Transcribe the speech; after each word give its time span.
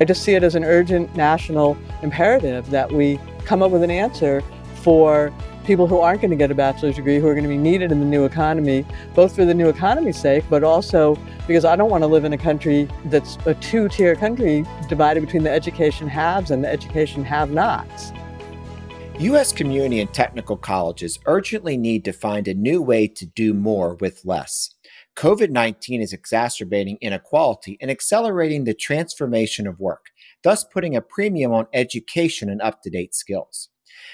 I 0.00 0.04
just 0.04 0.22
see 0.22 0.34
it 0.34 0.42
as 0.42 0.54
an 0.54 0.64
urgent 0.64 1.14
national 1.16 1.76
imperative 2.02 2.70
that 2.70 2.92
we 2.92 3.18
come 3.44 3.62
up 3.62 3.70
with 3.70 3.82
an 3.82 3.90
answer 3.90 4.42
for 4.82 5.32
people 5.64 5.86
who 5.86 5.98
aren't 5.98 6.22
going 6.22 6.30
to 6.30 6.36
get 6.36 6.50
a 6.50 6.54
bachelor's 6.54 6.96
degree, 6.96 7.18
who 7.18 7.26
are 7.26 7.34
going 7.34 7.44
to 7.44 7.48
be 7.48 7.58
needed 7.58 7.92
in 7.92 8.00
the 8.00 8.06
new 8.06 8.24
economy, 8.24 8.86
both 9.14 9.34
for 9.36 9.44
the 9.44 9.52
new 9.52 9.68
economy's 9.68 10.18
sake, 10.18 10.42
but 10.48 10.64
also 10.64 11.14
because 11.46 11.64
I 11.64 11.76
don't 11.76 11.90
want 11.90 12.02
to 12.02 12.06
live 12.06 12.24
in 12.24 12.32
a 12.32 12.38
country 12.38 12.88
that's 13.06 13.36
a 13.44 13.54
two 13.54 13.88
tier 13.88 14.14
country 14.14 14.64
divided 14.88 15.20
between 15.20 15.42
the 15.42 15.50
education 15.50 16.08
haves 16.08 16.50
and 16.50 16.64
the 16.64 16.70
education 16.70 17.22
have 17.24 17.50
nots. 17.50 18.12
U.S. 19.18 19.52
community 19.52 20.00
and 20.00 20.14
technical 20.14 20.56
colleges 20.56 21.18
urgently 21.26 21.76
need 21.76 22.04
to 22.04 22.12
find 22.12 22.46
a 22.46 22.54
new 22.54 22.80
way 22.80 23.08
to 23.08 23.26
do 23.26 23.52
more 23.52 23.96
with 23.96 24.24
less. 24.24 24.70
COVID 25.18 25.50
19 25.50 26.00
is 26.00 26.12
exacerbating 26.12 26.96
inequality 27.00 27.76
and 27.80 27.90
accelerating 27.90 28.62
the 28.62 28.72
transformation 28.72 29.66
of 29.66 29.80
work, 29.80 30.10
thus 30.44 30.62
putting 30.62 30.94
a 30.94 31.00
premium 31.00 31.52
on 31.52 31.66
education 31.74 32.48
and 32.48 32.62
up 32.62 32.82
to 32.82 32.90
date 32.90 33.16
skills. 33.16 33.68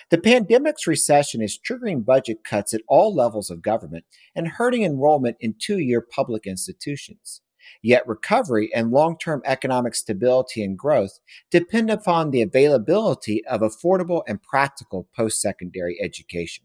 The 0.09 0.17
pandemic's 0.17 0.87
recession 0.87 1.43
is 1.43 1.59
triggering 1.59 2.07
budget 2.07 2.43
cuts 2.43 2.73
at 2.73 2.81
all 2.89 3.15
levels 3.15 3.51
of 3.51 3.61
government 3.61 4.07
and 4.35 4.49
hurting 4.49 4.83
enrollment 4.83 5.37
in 5.41 5.57
two 5.59 5.79
year 5.79 6.01
public 6.01 6.47
institutions. 6.47 7.43
Yet 7.83 8.09
recovery 8.09 8.71
and 8.75 8.91
long 8.91 9.19
term 9.19 9.43
economic 9.45 9.95
stability 9.95 10.65
and 10.65 10.79
growth 10.79 11.21
depend 11.51 11.91
upon 11.91 12.31
the 12.31 12.41
availability 12.41 13.45
of 13.45 13.61
affordable 13.61 14.23
and 14.27 14.43
practical 14.43 15.07
post 15.15 15.43
secondary 15.43 16.01
education. 16.01 16.65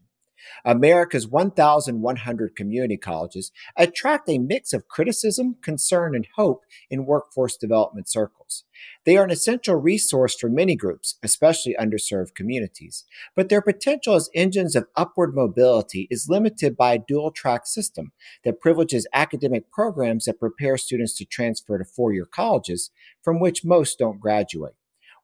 America's 0.64 1.26
1,100 1.26 2.56
community 2.56 2.96
colleges 2.96 3.52
attract 3.76 4.28
a 4.28 4.38
mix 4.38 4.72
of 4.72 4.88
criticism, 4.88 5.56
concern, 5.62 6.14
and 6.14 6.26
hope 6.36 6.64
in 6.90 7.06
workforce 7.06 7.56
development 7.56 8.08
circles. 8.08 8.64
They 9.04 9.16
are 9.16 9.24
an 9.24 9.30
essential 9.30 9.76
resource 9.76 10.36
for 10.38 10.48
many 10.48 10.76
groups, 10.76 11.18
especially 11.22 11.76
underserved 11.78 12.34
communities, 12.34 13.04
but 13.34 13.48
their 13.48 13.62
potential 13.62 14.14
as 14.14 14.30
engines 14.34 14.76
of 14.76 14.88
upward 14.96 15.34
mobility 15.34 16.06
is 16.10 16.28
limited 16.28 16.76
by 16.76 16.94
a 16.94 16.98
dual 16.98 17.30
track 17.30 17.66
system 17.66 18.12
that 18.44 18.60
privileges 18.60 19.06
academic 19.12 19.70
programs 19.70 20.24
that 20.24 20.40
prepare 20.40 20.76
students 20.76 21.16
to 21.16 21.24
transfer 21.24 21.78
to 21.78 21.84
four 21.84 22.12
year 22.12 22.26
colleges, 22.26 22.90
from 23.22 23.40
which 23.40 23.64
most 23.64 23.98
don't 23.98 24.20
graduate. 24.20 24.74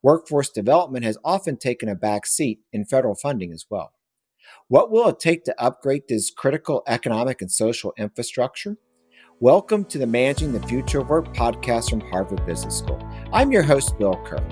Workforce 0.02 0.50
development 0.50 1.04
has 1.04 1.18
often 1.24 1.56
taken 1.56 1.88
a 1.88 1.94
back 1.94 2.26
seat 2.26 2.60
in 2.72 2.84
federal 2.84 3.14
funding 3.14 3.52
as 3.52 3.66
well. 3.68 3.92
What 4.68 4.90
will 4.90 5.08
it 5.08 5.20
take 5.20 5.44
to 5.44 5.62
upgrade 5.62 6.02
this 6.08 6.30
critical 6.30 6.82
economic 6.86 7.40
and 7.40 7.50
social 7.50 7.92
infrastructure? 7.96 8.76
Welcome 9.38 9.84
to 9.84 9.98
the 9.98 10.06
Managing 10.06 10.52
the 10.52 10.66
Future 10.66 11.00
of 11.00 11.08
Work 11.08 11.34
podcast 11.34 11.90
from 11.90 12.00
Harvard 12.00 12.44
Business 12.46 12.78
School. 12.78 12.98
I'm 13.32 13.52
your 13.52 13.62
host, 13.62 13.98
Bill 13.98 14.16
Kerr. 14.24 14.42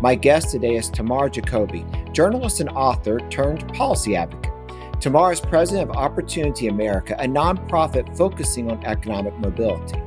My 0.00 0.14
guest 0.14 0.50
today 0.50 0.76
is 0.76 0.90
Tamar 0.90 1.28
Jacoby, 1.28 1.86
journalist 2.12 2.60
and 2.60 2.68
author 2.70 3.20
turned 3.30 3.72
policy 3.72 4.16
advocate. 4.16 4.52
Tamar 5.00 5.32
is 5.32 5.40
president 5.40 5.90
of 5.90 5.96
Opportunity 5.96 6.68
America, 6.68 7.16
a 7.18 7.26
nonprofit 7.26 8.16
focusing 8.16 8.70
on 8.70 8.84
economic 8.84 9.38
mobility. 9.38 10.00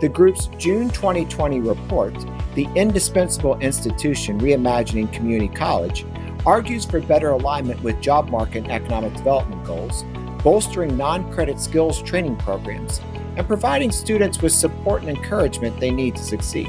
The 0.00 0.08
group's 0.08 0.46
June 0.58 0.90
2020 0.90 1.60
report, 1.60 2.14
The 2.54 2.68
Indispensable 2.74 3.58
Institution 3.58 4.38
Reimagining 4.38 5.12
Community 5.12 5.52
College, 5.54 6.04
argues 6.46 6.84
for 6.84 7.00
better 7.00 7.30
alignment 7.30 7.82
with 7.82 8.00
job 8.00 8.28
market 8.28 8.64
and 8.64 8.72
economic 8.72 9.14
development 9.14 9.64
goals, 9.64 10.04
bolstering 10.42 10.96
non 10.96 11.30
credit 11.32 11.60
skills 11.60 12.02
training 12.02 12.36
programs, 12.36 13.00
and 13.36 13.46
providing 13.46 13.90
students 13.90 14.40
with 14.40 14.52
support 14.52 15.02
and 15.02 15.10
encouragement 15.10 15.78
they 15.80 15.90
need 15.90 16.16
to 16.16 16.22
succeed. 16.22 16.68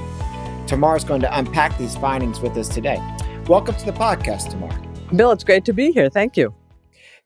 Tamar 0.67 0.95
is 0.95 1.03
going 1.03 1.21
to 1.21 1.37
unpack 1.37 1.77
these 1.77 1.95
findings 1.95 2.39
with 2.39 2.55
us 2.57 2.69
today. 2.69 3.01
Welcome 3.47 3.75
to 3.75 3.85
the 3.85 3.91
podcast, 3.91 4.51
Tamar. 4.51 4.75
Bill, 5.15 5.31
it's 5.31 5.43
great 5.43 5.65
to 5.65 5.73
be 5.73 5.91
here. 5.91 6.09
Thank 6.09 6.37
you. 6.37 6.53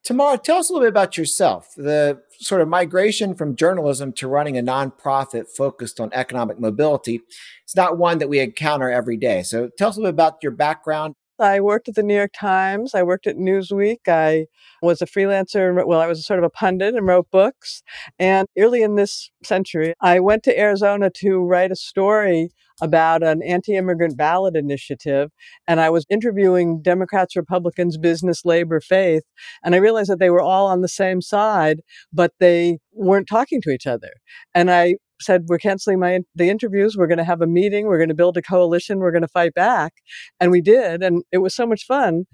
Tamar, 0.03 0.37
tell 0.37 0.57
us 0.57 0.69
a 0.69 0.73
little 0.73 0.85
bit 0.85 0.89
about 0.89 1.17
yourself, 1.17 1.73
the 1.77 2.21
sort 2.37 2.61
of 2.61 2.67
migration 2.67 3.35
from 3.35 3.55
journalism 3.55 4.11
to 4.13 4.27
running 4.27 4.57
a 4.57 4.61
nonprofit 4.61 5.47
focused 5.47 5.99
on 6.01 6.09
economic 6.11 6.59
mobility. 6.59 7.21
It's 7.63 7.75
not 7.75 7.97
one 7.97 8.17
that 8.17 8.27
we 8.27 8.39
encounter 8.39 8.89
every 8.89 9.15
day. 9.15 9.43
So 9.43 9.69
tell 9.77 9.89
us 9.89 9.95
a 9.95 10.01
little 10.01 10.11
bit 10.11 10.15
about 10.15 10.43
your 10.43 10.51
background 10.51 11.15
I 11.39 11.59
worked 11.59 11.89
at 11.89 11.95
the 11.95 12.03
New 12.03 12.15
York 12.15 12.31
Times. 12.37 12.93
I 12.93 13.03
worked 13.03 13.27
at 13.27 13.35
Newsweek. 13.35 14.07
I 14.07 14.45
was 14.81 15.01
a 15.01 15.05
freelancer. 15.05 15.85
Well, 15.85 15.99
I 15.99 16.07
was 16.07 16.25
sort 16.25 16.39
of 16.39 16.45
a 16.45 16.49
pundit 16.49 16.95
and 16.95 17.07
wrote 17.07 17.29
books. 17.31 17.81
And 18.19 18.47
early 18.57 18.83
in 18.83 18.95
this 18.95 19.31
century, 19.43 19.93
I 20.01 20.19
went 20.19 20.43
to 20.43 20.59
Arizona 20.59 21.09
to 21.17 21.39
write 21.39 21.71
a 21.71 21.75
story 21.75 22.49
about 22.81 23.23
an 23.23 23.41
anti 23.43 23.75
immigrant 23.75 24.17
ballot 24.17 24.55
initiative. 24.55 25.29
And 25.67 25.79
I 25.79 25.89
was 25.89 26.05
interviewing 26.09 26.81
Democrats, 26.81 27.35
Republicans, 27.35 27.97
business, 27.97 28.45
labor, 28.45 28.79
faith. 28.79 29.23
And 29.63 29.75
I 29.75 29.79
realized 29.79 30.09
that 30.09 30.19
they 30.19 30.29
were 30.29 30.41
all 30.41 30.67
on 30.67 30.81
the 30.81 30.87
same 30.87 31.21
side, 31.21 31.81
but 32.11 32.31
they 32.39 32.79
weren't 32.91 33.27
talking 33.27 33.61
to 33.61 33.69
each 33.69 33.87
other. 33.87 34.11
And 34.53 34.71
I 34.71 34.95
said 35.23 35.45
we're 35.47 35.57
canceling 35.57 35.99
my 35.99 36.19
the 36.35 36.49
interviews. 36.49 36.97
We're 36.97 37.07
going 37.07 37.17
to 37.17 37.23
have 37.23 37.41
a 37.41 37.47
meeting. 37.47 37.87
We're 37.87 37.97
going 37.97 38.09
to 38.09 38.15
build 38.15 38.37
a 38.37 38.41
coalition. 38.41 38.99
We're 38.99 39.11
going 39.11 39.23
to 39.23 39.27
fight 39.27 39.53
back. 39.53 39.93
And 40.39 40.51
we 40.51 40.61
did 40.61 41.03
and 41.03 41.23
it 41.31 41.39
was 41.39 41.55
so 41.55 41.65
much 41.65 41.85
fun. 41.85 42.25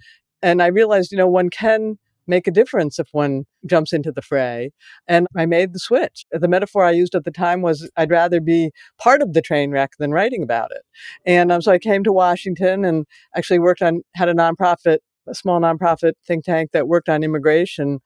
And 0.42 0.62
i 0.62 0.68
realized 0.68 1.12
you 1.12 1.18
know 1.18 1.28
one 1.28 1.50
can 1.50 1.98
make 2.28 2.46
a 2.46 2.52
difference 2.52 3.00
if 3.00 3.08
one 3.12 3.46
jumps 3.66 3.92
into 3.92 4.12
the 4.12 4.22
fray. 4.22 4.72
And 5.08 5.28
i 5.38 5.46
made 5.46 5.74
the 5.74 5.80
switch. 5.80 6.26
The 6.32 6.48
metaphor 6.48 6.84
i 6.84 6.92
used 6.92 7.16
at 7.16 7.24
the 7.26 7.32
time 7.32 7.62
was 7.62 7.90
i'd 7.98 8.12
rather 8.12 8.42
be 8.42 8.72
part 9.00 9.22
of 9.22 9.34
the 9.34 9.42
train 9.42 9.72
wreck 9.72 9.92
than 10.00 10.12
writing 10.12 10.44
about 10.44 10.72
it. 10.72 10.82
And 11.26 11.52
um, 11.52 11.62
so 11.62 11.72
i 11.72 11.80
came 11.80 12.04
to 12.04 12.14
washington 12.14 12.86
and 12.86 13.06
actually 13.36 13.60
worked 13.60 13.82
on 13.82 14.02
had 14.16 14.30
a 14.30 14.34
nonprofit 14.34 15.00
a 15.28 15.36
small 15.36 15.60
nonprofit 15.60 16.14
think 16.26 16.44
tank 16.44 16.72
that 16.74 16.88
worked 16.88 17.10
on 17.10 17.24
immigration 17.24 18.00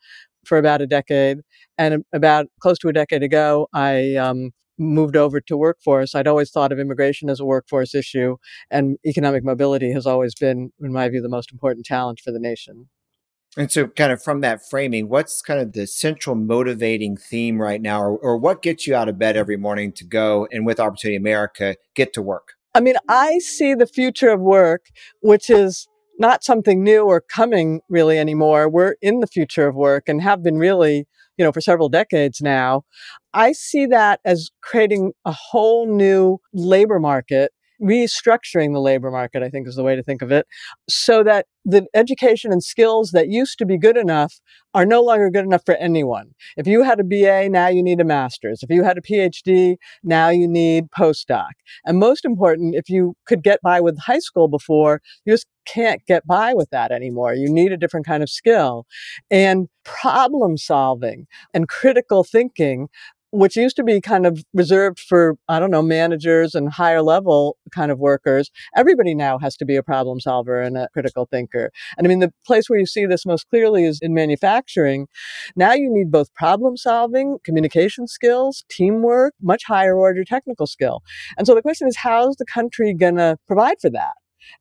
for 0.46 0.58
about 0.58 0.82
a 0.82 0.88
decade. 0.88 1.40
And 1.78 2.04
about 2.14 2.48
close 2.60 2.78
to 2.80 2.90
a 2.90 2.94
decade 2.94 3.24
ago, 3.24 3.68
I 3.74 4.16
um, 4.16 4.52
moved 4.84 5.16
over 5.16 5.42
to 5.42 5.58
workforce, 5.58 6.16
I'd 6.16 6.28
always 6.28 6.52
thought 6.52 6.72
of 6.72 6.80
immigration 6.80 7.30
as 7.30 7.40
a 7.40 7.46
workforce 7.46 7.96
issue, 7.96 8.38
and 8.70 8.98
economic 9.06 9.44
mobility 9.44 9.92
has 9.92 10.06
always 10.06 10.36
been, 10.36 10.72
in 10.82 10.94
my 10.94 11.10
view, 11.10 11.22
the 11.22 11.30
most 11.30 11.52
important 11.52 11.86
challenge 11.86 12.22
for 12.22 12.32
the 12.32 12.40
nation. 12.40 12.90
And 13.56 13.72
so, 13.72 13.88
kind 13.88 14.12
of 14.12 14.22
from 14.22 14.42
that 14.42 14.62
framing, 14.68 15.10
what's 15.10 15.42
kind 15.42 15.60
of 15.60 15.74
the 15.74 15.86
central 15.86 16.36
motivating 16.36 17.18
theme 17.18 17.62
right 17.62 17.82
now, 17.82 18.02
or, 18.02 18.18
or 18.18 18.38
what 18.38 18.64
gets 18.64 18.88
you 18.88 18.96
out 18.96 19.10
of 19.10 19.20
bed 19.20 19.38
every 19.38 19.58
morning 19.58 19.92
to 19.94 20.04
go 20.04 20.48
and 20.52 20.66
with 20.66 20.80
Opportunity 20.80 21.16
America 21.16 21.76
get 21.96 22.14
to 22.14 22.22
work? 22.22 22.54
I 22.74 22.80
mean, 22.80 22.96
I 23.08 23.38
see 23.40 23.76
the 23.76 23.86
future 23.86 24.30
of 24.30 24.42
work, 24.42 24.88
which 25.22 25.52
is 25.52 25.88
not 26.18 26.44
something 26.44 26.84
new 26.84 27.04
or 27.04 27.22
coming 27.22 27.82
really 27.90 28.18
anymore. 28.18 28.68
We're 28.70 28.96
in 29.02 29.20
the 29.20 29.28
future 29.28 29.68
of 29.68 29.76
work 29.76 30.10
and 30.10 30.22
have 30.22 30.42
been 30.42 30.58
really 30.58 31.06
you 31.38 31.46
know, 31.46 31.52
for 31.52 31.62
several 31.62 31.90
decades 31.90 32.42
now. 32.42 32.84
I 33.34 33.52
see 33.52 33.86
that 33.88 34.20
as 34.26 34.50
creating 34.62 35.14
a 35.26 35.32
whole 35.32 35.88
new 35.88 36.40
labor 36.54 37.00
market 37.00 37.52
restructuring 37.82 38.72
the 38.74 38.80
labor 38.80 39.12
market, 39.12 39.44
I 39.44 39.50
think 39.50 39.68
is 39.68 39.76
the 39.76 39.84
way 39.84 39.96
to 39.96 40.04
think 40.04 40.22
of 40.22 40.32
it, 40.32 40.48
so 40.90 41.24
that 41.24 41.48
the 41.66 41.86
education 41.94 42.52
and 42.52 42.64
skills 42.64 43.12
that 43.12 43.30
used 43.30 43.58
to 43.58 43.66
be 43.66 43.78
good 43.78 43.98
enough 43.98 44.40
are 44.74 44.86
no 44.86 45.02
longer 45.02 45.30
good 45.30 45.46
enough 45.46 45.64
for 45.66 45.76
anyone. 45.76 46.32
If 46.56 46.68
you 46.68 46.84
had 46.84 47.00
a 47.00 47.04
BA, 47.04 47.50
now 47.50 47.68
you 47.68 47.84
need 47.84 48.00
a 48.00 48.06
master's. 48.06 48.64
If 48.64 48.70
you 48.70 48.84
had 48.84 48.98
a 48.98 49.02
PhD, 49.02 49.76
now 50.04 50.30
you 50.30 50.48
need 50.48 50.86
postdoc. 50.98 51.50
And 51.86 52.00
most 52.00 52.26
important, 52.26 52.76
if 52.76 52.90
you 52.90 53.16
could 53.26 53.44
get 53.44 53.62
by 53.62 53.82
with 53.82 54.00
high 54.00 54.20
school 54.20 54.48
before, 54.48 55.02
you 55.26 55.34
just 55.34 55.48
can't 55.66 56.02
get 56.06 56.26
by 56.26 56.54
with 56.54 56.70
that 56.72 56.92
anymore. 56.92 57.34
You 57.34 57.52
need 57.52 57.72
a 57.72 57.78
different 57.78 58.06
kind 58.06 58.24
of 58.24 58.30
skill. 58.30 58.86
And 59.32 59.68
problem 59.84 60.58
solving 60.58 61.28
and 61.54 61.68
critical 61.68 62.24
thinking 62.24 62.88
which 63.34 63.56
used 63.56 63.76
to 63.76 63.84
be 63.84 64.00
kind 64.00 64.28
of 64.28 64.44
reserved 64.54 65.00
for, 65.00 65.36
I 65.50 65.60
don't 65.60 65.72
know, 65.72 65.82
managers 65.82 66.54
and 66.54 66.72
higher 66.72 67.02
level 67.02 67.58
kind 67.74 67.92
of 67.92 67.98
workers, 67.98 68.52
everybody 68.78 69.16
now 69.16 69.40
has 69.40 69.58
to 69.58 69.66
be 69.66 69.76
a 69.76 69.82
problem 69.82 70.20
solver 70.20 70.62
and 70.62 70.78
a 70.78 70.88
critical 70.94 71.28
thinker. 71.30 71.72
And 71.97 72.06
I 72.06 72.08
mean, 72.08 72.20
the 72.20 72.32
place 72.46 72.70
where 72.70 72.78
you 72.78 72.85
see 72.85 73.08
this 73.08 73.26
most 73.26 73.50
clearly 73.50 73.85
is 73.85 74.00
in 74.03 74.14
manufacturing. 74.14 75.08
Now 75.56 75.74
you 75.74 75.91
need 75.91 76.12
both 76.12 76.32
problem 76.35 76.78
solving, 76.78 77.40
communication 77.44 78.06
skills, 78.08 78.66
teamwork, 78.70 79.34
much 79.41 79.64
higher 79.66 79.97
order 79.97 80.24
technical 80.24 80.68
skill. 80.68 81.02
And 81.36 81.47
so 81.47 81.56
the 81.56 81.64
question 81.64 81.88
is, 81.88 81.97
how's 81.97 82.36
the 82.36 82.46
country 82.46 82.94
going 82.94 83.16
to 83.16 83.38
provide 83.47 83.78
for 83.82 83.90
that? 83.90 84.14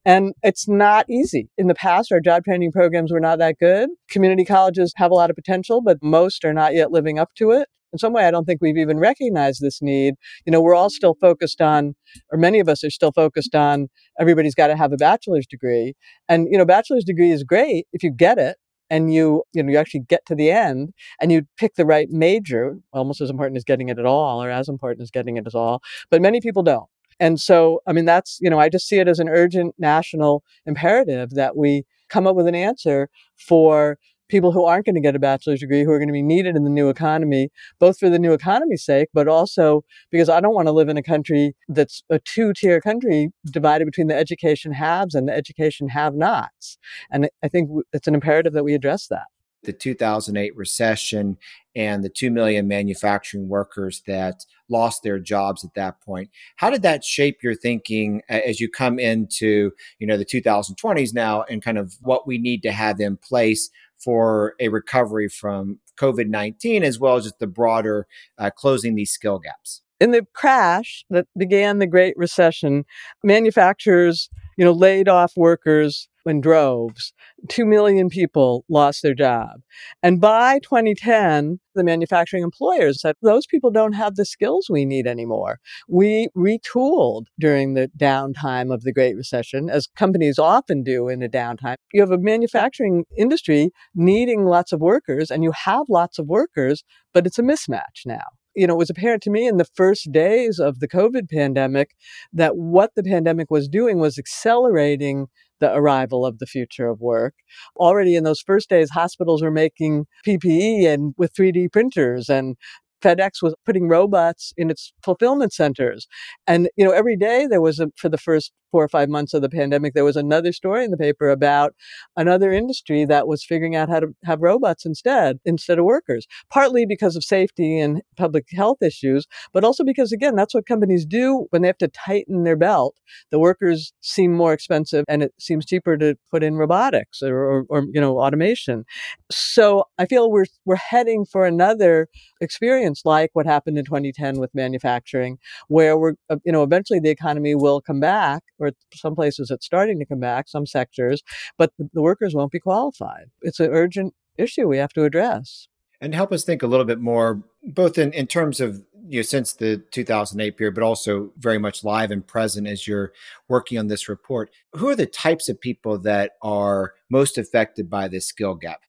And 0.07 0.33
it's 0.43 0.67
not 0.67 1.11
easy. 1.11 1.51
In 1.59 1.67
the 1.67 1.75
past, 1.75 2.11
our 2.11 2.21
job 2.21 2.45
training 2.45 2.73
programs 2.73 3.13
were 3.13 3.21
not 3.21 3.39
that 3.41 3.59
good. 3.59 3.91
Community 4.09 4.47
colleges 4.47 4.95
have 4.97 5.11
a 5.11 5.15
lot 5.15 5.29
of 5.29 5.37
potential, 5.37 5.83
but 5.83 5.99
most 6.03 6.43
are 6.45 6.55
not 6.55 6.73
yet 6.73 6.91
living 6.91 7.19
up 7.19 7.35
to 7.35 7.51
it 7.51 7.69
in 7.93 7.99
some 7.99 8.13
way, 8.13 8.27
I 8.27 8.31
don't 8.31 8.45
think 8.45 8.61
we've 8.61 8.79
even 8.79 8.99
recognized 8.99 9.61
this 9.61 9.83
need. 9.83 10.15
You 10.47 10.53
know, 10.53 10.61
we're 10.61 10.75
all 10.75 10.91
still 10.91 11.15
focused 11.21 11.61
on, 11.61 11.95
or 12.31 12.39
many 12.39 12.61
of 12.61 12.69
us 12.69 12.83
are 12.85 12.91
still 12.91 13.13
focused 13.13 13.55
on, 13.55 13.89
everybody's 14.19 14.55
got 14.55 14.69
to 14.69 14.77
have 14.77 14.93
a 14.93 14.97
bachelor's 14.97 15.47
degree. 15.47 15.95
And, 16.29 16.49
you 16.51 16.59
know, 16.59 16.65
bachelor's 16.65 17.05
degree 17.05 17.31
is 17.31 17.45
great 17.45 17.87
if 17.93 18.03
you 18.03 18.11
get 18.11 18.39
it 18.39 18.57
and 18.91 19.13
you, 19.13 19.43
you 19.53 19.63
know, 19.63 19.71
you 19.71 19.79
actually 19.79 20.01
get 20.09 20.25
to 20.27 20.35
the 20.35 20.51
end 20.51 20.93
and 21.21 21.33
you 21.33 21.43
pick 21.57 21.75
the 21.75 21.87
right 21.87 22.09
major, 22.11 22.79
almost 22.93 23.21
as 23.21 23.31
important 23.31 23.57
as 23.57 23.65
getting 23.65 23.89
it 23.89 23.99
at 23.99 24.07
all 24.07 24.43
or 24.43 24.51
as 24.51 24.69
important 24.69 25.03
as 25.03 25.11
getting 25.11 25.37
it 25.37 25.47
at 25.47 25.55
all. 25.55 25.83
But 26.11 26.23
many 26.23 26.41
people 26.41 26.63
don't. 26.63 26.89
And 27.21 27.39
so, 27.39 27.81
I 27.87 27.93
mean, 27.93 28.05
that's, 28.05 28.39
you 28.41 28.51
know, 28.51 28.59
I 28.59 28.69
just 28.69 28.89
see 28.89 28.99
it 28.99 29.07
as 29.07 29.19
an 29.19 29.29
urgent 29.29 29.75
national 29.79 30.43
imperative 30.67 31.31
that 31.31 31.57
we 31.57 31.85
come 32.09 32.27
up 32.27 32.37
with 32.37 32.47
an 32.47 32.55
answer 32.55 33.09
for 33.37 33.99
people 34.33 34.51
who 34.51 34.65
aren't 34.65 34.87
going 34.87 34.95
to 34.95 35.01
get 35.01 35.15
a 35.15 35.19
bachelor's 35.19 35.61
degree 35.61 35.85
who 35.85 35.91
are 35.93 35.99
going 35.99 36.09
to 36.09 36.13
be 36.13 36.23
needed 36.23 36.57
in 36.57 36.65
the 36.65 36.71
new 36.71 36.89
economy, 36.89 37.51
both 37.79 37.99
for 37.99 38.09
the 38.09 38.19
new 38.19 38.33
economy's 38.33 38.83
sake, 38.83 39.09
but 39.13 39.29
also 39.29 39.85
because 40.11 40.31
I 40.31 40.41
don't 40.41 40.55
want 40.55 40.69
to 40.69 40.73
live 40.73 40.89
in 40.89 40.97
a 40.97 41.03
country 41.03 41.55
that's 41.69 42.03
a 42.09 42.19
two 42.19 42.55
tier 42.55 42.81
country 42.81 43.29
divided 43.45 43.85
between 43.85 44.07
the 44.07 44.17
education 44.17 44.73
haves 44.73 45.15
and 45.15 45.29
the 45.29 45.35
education 45.35 45.89
have 45.89 46.15
nots. 46.15 46.79
And 47.11 47.29
I 47.45 47.49
think 47.49 47.69
it's 47.93 48.09
an 48.09 48.15
imperative 48.15 48.55
that 48.55 48.65
we 48.65 48.75
address 48.75 49.07
that 49.09 49.27
the 49.63 49.73
2008 49.73 50.57
recession 50.57 51.39
and 51.75 52.05
the 52.05 52.09
2 52.09 52.31
million 52.31 52.67
manufacturing 52.69 53.49
workers 53.49 54.03
that 54.07 54.45
lost 54.69 55.03
their 55.03 55.19
jobs 55.19 55.65
at 55.65 55.75
that 55.75 56.01
point 56.01 56.31
how 56.57 56.71
did 56.71 56.83
that 56.83 57.05
shape 57.05 57.43
your 57.43 57.55
thinking 57.55 58.23
as 58.29 58.61
you 58.61 58.69
come 58.69 58.99
into 58.99 59.71
you 59.99 60.07
know 60.07 60.17
the 60.17 60.25
2020s 60.25 61.15
now 61.15 61.43
and 61.45 61.63
kind 61.63 61.79
of 61.79 61.95
what 62.01 62.27
we 62.27 62.39
need 62.39 62.63
to 62.63 62.73
have 62.73 63.01
in 63.01 63.17
place 63.17 63.71
for 64.05 64.55
a 64.61 64.69
recovery 64.69 65.29
from 65.29 65.79
covid-19 65.99 66.83
as 66.83 66.99
well 66.99 67.17
as 67.17 67.25
just 67.25 67.39
the 67.39 67.47
broader 67.47 68.07
uh, 68.39 68.51
closing 68.51 68.95
these 68.95 69.11
skill 69.11 69.39
gaps. 69.39 69.83
In 70.01 70.11
the 70.11 70.27
crash 70.35 71.05
that 71.11 71.27
began 71.39 71.79
the 71.79 71.87
great 71.87 72.17
recession 72.17 72.85
manufacturers 73.23 74.29
you 74.57 74.65
know 74.65 74.73
laid 74.73 75.09
off 75.09 75.33
workers 75.37 76.09
in 76.27 76.41
droves. 76.41 77.13
Two 77.49 77.65
million 77.65 78.09
people 78.09 78.65
lost 78.69 79.03
their 79.03 79.15
job. 79.15 79.61
And 80.03 80.21
by 80.21 80.59
2010, 80.61 81.61
the 81.75 81.85
manufacturing 81.85 82.43
employers 82.43 83.01
said, 83.01 83.17
those 83.23 83.47
people 83.47 83.71
don't 83.71 83.95
have 83.95 84.17
the 84.17 84.25
skills 84.25 84.69
we 84.71 84.85
need 84.85 85.07
anymore. 85.07 85.59
We 85.89 86.29
retooled 86.37 87.27
during 87.39 87.75
the 87.75 87.91
downtime 87.97 88.73
of 88.73 88.83
the 88.83 88.93
Great 88.93 89.17
Recession, 89.17 89.71
as 89.71 89.89
companies 89.97 90.39
often 90.39 90.83
do 90.83 91.09
in 91.09 91.23
a 91.23 91.29
downtime. 91.29 91.77
You 91.93 92.01
have 92.03 92.11
a 92.11 92.19
manufacturing 92.19 93.05
industry 93.17 93.71
needing 93.95 94.45
lots 94.45 94.73
of 94.73 94.81
workers, 94.81 95.31
and 95.31 95.43
you 95.43 95.53
have 95.65 95.87
lots 95.89 96.19
of 96.19 96.27
workers, 96.27 96.85
but 97.13 97.27
it's 97.27 97.39
a 97.39 97.43
mismatch 97.43 98.07
now 98.07 98.25
you 98.55 98.67
know, 98.67 98.75
it 98.75 98.79
was 98.79 98.91
apparent 98.91 99.23
to 99.23 99.31
me 99.31 99.47
in 99.47 99.57
the 99.57 99.65
first 99.65 100.13
days 100.13 100.59
of 100.59 100.81
the 100.81 100.89
COVID 100.89 101.31
pandemic 101.31 101.95
that 102.33 102.57
what 102.57 102.91
the 102.95 103.03
pandemic 103.03 103.51
was 103.51 103.69
doing 103.69 103.99
was 103.99 104.19
accelerating 104.19 105.27
the 105.63 105.73
arrival 105.73 106.27
of 106.27 106.41
the 106.41 106.47
future 106.47 106.89
of 106.89 107.01
work. 107.01 107.35
Already 107.77 108.17
in 108.17 108.25
those 108.25 108.41
first 108.41 108.69
days, 108.69 108.91
hospitals 108.91 109.43
were 109.43 109.51
making 109.51 110.07
PPE 110.27 110.87
and 110.87 111.15
with 111.17 111.33
3D 111.35 111.73
printers 111.73 112.29
and 112.29 112.57
FedEx 113.03 113.43
was 113.43 113.55
putting 113.67 113.89
robots 113.89 114.53
in 114.57 114.71
its 114.71 114.93
fulfillment 115.03 115.53
centers. 115.53 116.07
And, 116.47 116.69
you 116.77 116.85
know, 116.85 116.93
every 116.93 117.17
day 117.17 117.47
there 117.49 117.61
was, 117.61 117.81
a, 117.81 117.89
for 117.97 118.09
the 118.09 118.19
first 118.19 118.53
four 118.71 118.83
or 118.83 118.89
five 118.89 119.09
months 119.09 119.35
of 119.35 119.43
the 119.43 119.51
pandemic, 119.51 119.93
there 119.93 120.05
was 120.05 120.17
another 120.17 120.51
story 120.53 120.85
in 120.85 120.91
the 120.91 120.97
paper 120.97 121.29
about 121.29 121.75
another 122.17 122.53
industry 122.53 123.05
that 123.05 123.29
was 123.29 123.45
figuring 123.45 123.77
out 123.77 123.91
how 123.91 124.01
to 124.01 124.09
have 124.25 124.41
robots 124.41 124.87
instead, 124.87 125.39
instead 125.45 125.79
of 125.79 125.85
workers, 125.85 126.27
partly 126.51 126.87
because 126.87 127.15
of 127.15 127.23
safety 127.23 127.79
and 127.79 128.01
public 128.17 128.47
health 128.53 128.79
issues, 128.83 129.27
but 129.53 129.63
also 129.63 129.85
because, 129.85 130.11
again, 130.11 130.35
that's 130.35 130.55
what 130.55 130.67
companies 130.67 131.05
do 131.05 131.47
when 131.51 131.63
they 131.63 131.69
have 131.69 131.79
to 131.79 131.89
tighten 131.89 132.45
their 132.45 132.57
belt. 132.57 132.97
The 133.31 133.39
workers 133.39 133.93
seem 134.01 134.33
more 134.33 134.53
expensive 134.53 135.05
and 135.09 135.23
it 135.23 135.35
seems 135.39 135.67
cheaper 135.67 135.97
to 135.99 136.17
put 136.31 136.43
in 136.43 136.57
robotics 136.57 137.23
or, 137.23 137.37
or, 137.37 137.65
or 137.69 137.85
you 137.93 138.01
know, 138.01 138.19
automation. 138.19 138.85
So 139.31 139.85
I 139.99 140.07
feel 140.07 140.31
we're, 140.31 140.47
we're 140.65 140.77
heading 140.77 141.25
for 141.25 141.45
another 141.47 142.09
experience 142.41 142.92
like 143.05 143.31
what 143.33 143.47
happened 143.47 143.79
in 143.79 143.85
2010 143.85 144.39
with 144.39 144.55
manufacturing, 144.55 145.39
where 145.69 145.97
we're, 145.97 146.15
uh, 146.29 146.37
you 146.45 146.53
know, 146.53 146.63
eventually 146.63 147.01
the 147.01 147.11
economy 147.11 147.55
will 147.55 147.81
come 147.81 148.01
back, 148.01 148.43
or 148.59 148.73
some 148.95 149.15
places 149.15 149.51
it's 149.51 149.67
starting 149.67 149.99
to 149.99 150.07
come 150.07 150.21
back, 150.21 150.49
some 150.49 150.67
sectors, 150.67 151.23
but 151.59 151.73
the, 151.79 152.03
workers 152.03 152.35
won't 152.35 152.53
be 152.53 152.61
qualified. 152.61 153.27
It's 153.43 153.61
an 153.61 153.71
urgent 153.71 154.15
issue 154.37 154.69
we 154.69 154.79
have 154.79 154.93
to 154.95 155.05
address. 155.05 155.69
And 156.01 156.15
help 156.15 156.33
us 156.33 156.43
think 156.45 156.63
a 156.63 156.67
little 156.67 156.85
bit 156.85 157.01
more, 157.01 157.43
both 157.63 157.97
in, 157.97 158.13
in 158.13 158.27
terms 158.27 158.61
of 158.61 158.83
you 159.07 159.19
know, 159.19 159.23
since 159.23 159.53
the 159.53 159.79
2008 159.91 160.57
period, 160.57 160.75
but 160.75 160.83
also 160.83 161.33
very 161.39 161.59
much 161.59 161.85
live 161.85 162.11
and 162.11 162.27
present 162.27 162.67
as 162.67 162.87
you're 162.87 163.13
working 163.49 163.79
on 163.79 163.89
this 163.89 164.09
report. 164.09 164.51
Who 164.75 164.89
are 164.89 164.97
the 164.97 165.07
types 165.07 165.49
of 165.49 165.61
people 165.61 165.99
that 166.01 166.33
are 166.43 166.95
most 167.11 167.39
affected 167.39 167.89
by 167.89 168.09
this 168.09 168.27
skill 168.27 168.55
gap? 168.55 168.81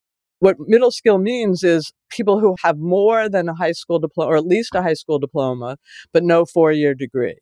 What 0.44 0.58
middle 0.60 0.92
skill 0.92 1.20
means 1.20 1.64
is 1.64 1.94
people 2.10 2.42
who 2.42 2.58
have 2.64 2.78
more 2.78 3.30
than 3.30 3.48
a 3.48 3.56
high 3.56 3.72
school 3.72 3.98
diploma, 3.98 4.30
or 4.30 4.36
at 4.36 4.46
least 4.46 4.76
a 4.76 4.82
high 4.82 4.94
school 4.94 5.18
diploma, 5.18 5.78
but 6.12 6.22
no 6.22 6.44
four 6.44 6.74
year 6.74 6.94
degree. 6.94 7.38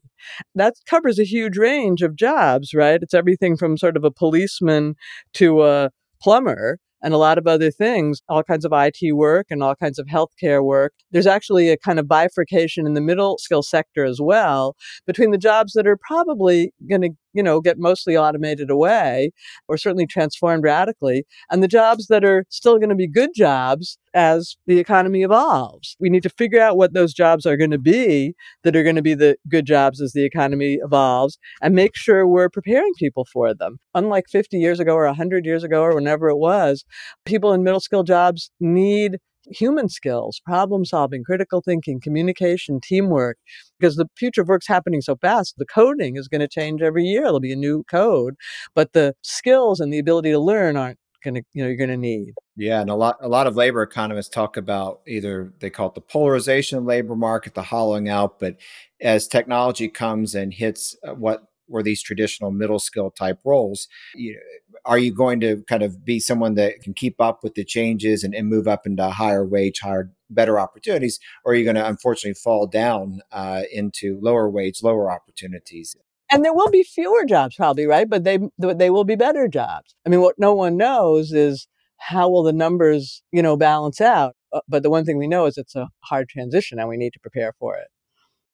That 0.53 0.75
covers 0.87 1.17
a 1.17 1.23
huge 1.23 1.57
range 1.57 2.03
of 2.03 2.15
jobs, 2.15 2.75
right? 2.75 2.99
It's 3.01 3.15
everything 3.15 3.57
from 3.57 3.75
sort 3.75 3.97
of 3.97 4.03
a 4.03 4.11
policeman 4.11 4.93
to 5.33 5.63
a 5.63 5.89
plumber 6.21 6.77
and 7.01 7.11
a 7.11 7.17
lot 7.17 7.39
of 7.39 7.47
other 7.47 7.71
things, 7.71 8.21
all 8.29 8.43
kinds 8.43 8.65
of 8.65 8.71
IT 8.71 9.15
work 9.15 9.47
and 9.49 9.63
all 9.63 9.73
kinds 9.75 9.97
of 9.97 10.05
healthcare 10.05 10.63
work. 10.63 10.93
There's 11.09 11.25
actually 11.25 11.69
a 11.69 11.77
kind 11.77 11.97
of 11.97 12.07
bifurcation 12.07 12.85
in 12.85 12.93
the 12.93 13.01
middle 13.01 13.39
skill 13.39 13.63
sector 13.63 14.05
as 14.05 14.19
well 14.21 14.75
between 15.07 15.31
the 15.31 15.39
jobs 15.39 15.73
that 15.73 15.87
are 15.87 15.97
probably 16.07 16.71
going 16.87 17.01
to 17.01 17.09
you 17.33 17.43
know, 17.43 17.61
get 17.61 17.77
mostly 17.77 18.17
automated 18.17 18.69
away 18.69 19.31
or 19.67 19.77
certainly 19.77 20.07
transformed 20.07 20.63
radically, 20.63 21.25
and 21.49 21.63
the 21.63 21.67
jobs 21.67 22.07
that 22.07 22.23
are 22.23 22.45
still 22.49 22.77
going 22.77 22.89
to 22.89 22.95
be 22.95 23.07
good 23.07 23.31
jobs 23.35 23.97
as 24.13 24.55
the 24.67 24.79
economy 24.79 25.23
evolves. 25.23 25.95
We 25.99 26.09
need 26.09 26.23
to 26.23 26.29
figure 26.29 26.61
out 26.61 26.77
what 26.77 26.93
those 26.93 27.13
jobs 27.13 27.45
are 27.45 27.57
going 27.57 27.71
to 27.71 27.77
be 27.77 28.33
that 28.63 28.75
are 28.75 28.83
going 28.83 28.95
to 28.95 29.01
be 29.01 29.13
the 29.13 29.37
good 29.47 29.65
jobs 29.65 30.01
as 30.01 30.13
the 30.13 30.25
economy 30.25 30.79
evolves 30.83 31.37
and 31.61 31.73
make 31.73 31.95
sure 31.95 32.27
we're 32.27 32.49
preparing 32.49 32.91
people 32.97 33.25
for 33.31 33.53
them. 33.53 33.77
Unlike 33.93 34.25
50 34.29 34.57
years 34.57 34.79
ago 34.79 34.93
or 34.93 35.05
100 35.05 35.45
years 35.45 35.63
ago 35.63 35.81
or 35.81 35.95
whenever 35.95 36.29
it 36.29 36.37
was, 36.37 36.83
people 37.25 37.53
in 37.53 37.63
middle 37.63 37.79
skill 37.79 38.03
jobs 38.03 38.51
need 38.59 39.17
human 39.49 39.89
skills, 39.89 40.41
problem 40.45 40.85
solving, 40.85 41.23
critical 41.23 41.61
thinking, 41.61 41.99
communication, 41.99 42.79
teamwork, 42.81 43.37
because 43.79 43.95
the 43.95 44.07
future 44.17 44.41
of 44.41 44.47
work's 44.47 44.67
happening 44.67 45.01
so 45.01 45.15
fast. 45.15 45.55
The 45.57 45.65
coding 45.65 46.15
is 46.15 46.27
going 46.27 46.41
to 46.41 46.47
change 46.47 46.81
every 46.81 47.03
year. 47.03 47.23
There'll 47.23 47.39
be 47.39 47.53
a 47.53 47.57
new 47.57 47.83
code, 47.89 48.35
but 48.75 48.93
the 48.93 49.15
skills 49.21 49.79
and 49.79 49.91
the 49.93 49.99
ability 49.99 50.31
to 50.31 50.39
learn 50.39 50.77
aren't 50.77 50.99
going 51.23 51.35
to, 51.35 51.43
you 51.53 51.63
know, 51.63 51.67
you're 51.67 51.77
going 51.77 51.89
to 51.89 51.97
need. 51.97 52.33
Yeah, 52.55 52.81
and 52.81 52.89
a 52.89 52.95
lot, 52.95 53.17
a 53.21 53.27
lot 53.27 53.47
of 53.47 53.55
labor 53.55 53.83
economists 53.83 54.29
talk 54.29 54.57
about 54.57 55.01
either 55.07 55.53
they 55.59 55.69
call 55.69 55.89
it 55.89 55.95
the 55.95 56.01
polarization 56.01 56.77
of 56.77 56.85
labor 56.85 57.15
market, 57.15 57.53
the 57.53 57.61
hollowing 57.61 58.09
out. 58.09 58.39
But 58.39 58.57
as 58.99 59.27
technology 59.27 59.87
comes 59.87 60.35
and 60.35 60.53
hits 60.53 60.95
uh, 61.07 61.13
what 61.13 61.43
were 61.71 61.81
these 61.81 62.03
traditional 62.03 62.51
middle 62.51 62.79
skill 62.79 63.09
type 63.09 63.39
roles. 63.45 63.87
You 64.13 64.33
know, 64.33 64.70
are 64.85 64.97
you 64.97 65.13
going 65.13 65.39
to 65.41 65.63
kind 65.67 65.83
of 65.83 66.03
be 66.03 66.19
someone 66.19 66.55
that 66.55 66.81
can 66.81 66.93
keep 66.93 67.19
up 67.19 67.43
with 67.43 67.55
the 67.55 67.63
changes 67.63 68.23
and, 68.23 68.33
and 68.33 68.47
move 68.47 68.67
up 68.67 68.85
into 68.85 69.09
higher 69.09 69.45
wage, 69.45 69.79
higher, 69.79 70.11
better 70.29 70.59
opportunities, 70.59 71.19
or 71.45 71.53
are 71.53 71.55
you 71.55 71.63
going 71.63 71.75
to 71.75 71.85
unfortunately 71.85 72.33
fall 72.33 72.67
down 72.67 73.21
uh, 73.31 73.63
into 73.71 74.19
lower 74.21 74.49
wage, 74.49 74.81
lower 74.83 75.11
opportunities? 75.11 75.95
and 76.33 76.45
there 76.45 76.53
will 76.53 76.69
be 76.69 76.83
fewer 76.83 77.25
jobs 77.25 77.55
probably 77.55 77.85
right? 77.85 78.09
But 78.09 78.23
they 78.23 78.39
they 78.57 78.89
will 78.89 79.03
be 79.03 79.15
better 79.15 79.47
jobs. 79.47 79.93
I 80.05 80.09
mean 80.09 80.21
what 80.21 80.39
no 80.39 80.53
one 80.53 80.77
knows 80.77 81.31
is 81.33 81.67
how 81.97 82.29
will 82.29 82.43
the 82.43 82.53
numbers 82.53 83.21
you 83.31 83.41
know 83.43 83.57
balance 83.57 84.01
out. 84.01 84.35
Uh, 84.53 84.61
but 84.67 84.81
the 84.83 84.89
one 84.89 85.05
thing 85.05 85.17
we 85.17 85.27
know 85.27 85.45
is 85.45 85.57
it's 85.57 85.75
a 85.75 85.89
hard 85.99 86.29
transition 86.29 86.79
and 86.79 86.89
we 86.89 86.97
need 86.97 87.13
to 87.13 87.19
prepare 87.19 87.53
for 87.59 87.75
it 87.77 87.87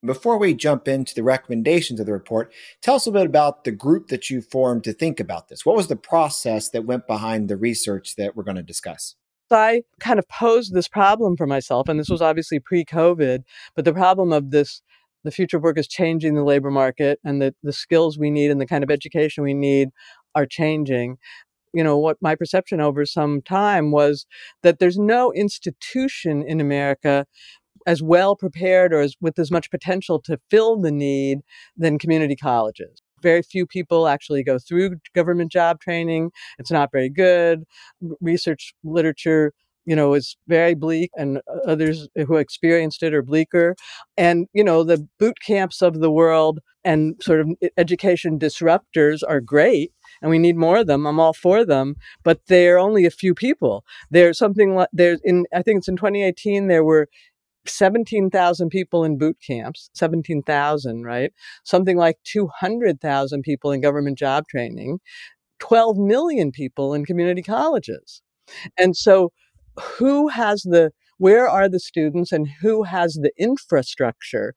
before 0.04 0.38
we 0.38 0.54
jump 0.54 0.86
into 0.86 1.14
the 1.14 1.22
recommendations 1.22 2.00
of 2.00 2.06
the 2.06 2.12
report, 2.12 2.52
tell 2.80 2.94
us 2.94 3.06
a 3.06 3.12
bit 3.12 3.26
about 3.26 3.64
the 3.64 3.72
group 3.72 4.08
that 4.08 4.30
you 4.30 4.40
formed 4.40 4.84
to 4.84 4.92
think 4.92 5.18
about 5.18 5.48
this. 5.48 5.66
What 5.66 5.76
was 5.76 5.88
the 5.88 5.96
process 5.96 6.70
that 6.70 6.84
went 6.84 7.06
behind 7.06 7.48
the 7.48 7.56
research 7.56 8.16
that 8.16 8.36
we're 8.36 8.44
going 8.44 8.56
to 8.56 8.62
discuss? 8.62 9.16
I 9.50 9.82
kind 9.98 10.18
of 10.18 10.28
posed 10.28 10.74
this 10.74 10.88
problem 10.88 11.36
for 11.36 11.46
myself, 11.46 11.88
and 11.88 11.98
this 11.98 12.10
was 12.10 12.22
obviously 12.22 12.60
pre 12.60 12.84
COVID, 12.84 13.44
but 13.74 13.84
the 13.84 13.94
problem 13.94 14.32
of 14.32 14.50
this 14.50 14.82
the 15.24 15.32
future 15.32 15.56
of 15.56 15.64
work 15.64 15.78
is 15.78 15.88
changing 15.88 16.34
the 16.34 16.44
labor 16.44 16.70
market, 16.70 17.18
and 17.24 17.42
the, 17.42 17.54
the 17.62 17.72
skills 17.72 18.18
we 18.18 18.30
need 18.30 18.50
and 18.50 18.60
the 18.60 18.66
kind 18.66 18.84
of 18.84 18.90
education 18.90 19.42
we 19.42 19.54
need 19.54 19.88
are 20.34 20.46
changing. 20.46 21.18
You 21.74 21.84
know, 21.84 21.98
what 21.98 22.16
my 22.20 22.34
perception 22.34 22.80
over 22.80 23.04
some 23.04 23.42
time 23.42 23.90
was 23.90 24.26
that 24.62 24.78
there's 24.78 24.98
no 24.98 25.32
institution 25.32 26.42
in 26.42 26.60
America 26.60 27.26
as 27.88 28.02
well 28.02 28.36
prepared 28.36 28.92
or 28.92 29.00
as, 29.00 29.16
with 29.18 29.38
as 29.38 29.50
much 29.50 29.70
potential 29.70 30.20
to 30.20 30.38
fill 30.50 30.78
the 30.78 30.92
need 30.92 31.38
than 31.74 31.98
community 31.98 32.36
colleges. 32.36 33.00
Very 33.22 33.40
few 33.40 33.66
people 33.66 34.06
actually 34.06 34.44
go 34.44 34.58
through 34.58 34.96
government 35.14 35.50
job 35.50 35.80
training. 35.80 36.30
It's 36.58 36.70
not 36.70 36.92
very 36.92 37.08
good. 37.08 37.64
Research 38.20 38.74
literature 38.84 39.54
you 39.86 39.96
know, 39.96 40.12
is 40.12 40.36
very 40.46 40.74
bleak, 40.74 41.10
and 41.16 41.38
uh, 41.38 41.60
others 41.66 42.08
who 42.14 42.36
experienced 42.36 43.02
it 43.02 43.14
are 43.14 43.22
bleaker. 43.22 43.74
And, 44.18 44.46
you 44.52 44.62
know, 44.62 44.84
the 44.84 45.08
boot 45.18 45.38
camps 45.40 45.80
of 45.80 46.00
the 46.00 46.10
world 46.10 46.60
and 46.84 47.14
sort 47.22 47.40
of 47.40 47.48
education 47.78 48.38
disruptors 48.38 49.22
are 49.26 49.40
great, 49.40 49.92
and 50.20 50.30
we 50.30 50.38
need 50.38 50.56
more 50.56 50.76
of 50.76 50.88
them. 50.88 51.06
I'm 51.06 51.18
all 51.18 51.32
for 51.32 51.64
them, 51.64 51.96
but 52.22 52.40
they're 52.48 52.78
only 52.78 53.06
a 53.06 53.10
few 53.10 53.34
people. 53.34 53.82
There's 54.10 54.36
something 54.36 54.74
like 54.74 54.90
there's 54.92 55.22
in 55.24 55.46
I 55.54 55.62
think 55.62 55.78
it's 55.78 55.88
in 55.88 55.96
2018 55.96 56.68
there 56.68 56.84
were 56.84 57.08
17,000 57.68 58.70
people 58.70 59.04
in 59.04 59.18
boot 59.18 59.36
camps, 59.46 59.90
17,000, 59.94 61.04
right? 61.04 61.32
Something 61.64 61.96
like 61.96 62.18
200,000 62.24 63.42
people 63.42 63.72
in 63.72 63.80
government 63.80 64.18
job 64.18 64.44
training, 64.48 65.00
12 65.60 65.96
million 65.98 66.52
people 66.52 66.94
in 66.94 67.04
community 67.04 67.42
colleges. 67.42 68.22
And 68.78 68.96
so, 68.96 69.32
who 69.98 70.28
has 70.28 70.62
the 70.62 70.92
where 71.18 71.48
are 71.48 71.68
the 71.68 71.80
students 71.80 72.32
and 72.32 72.48
who 72.62 72.84
has 72.84 73.14
the 73.14 73.32
infrastructure 73.38 74.54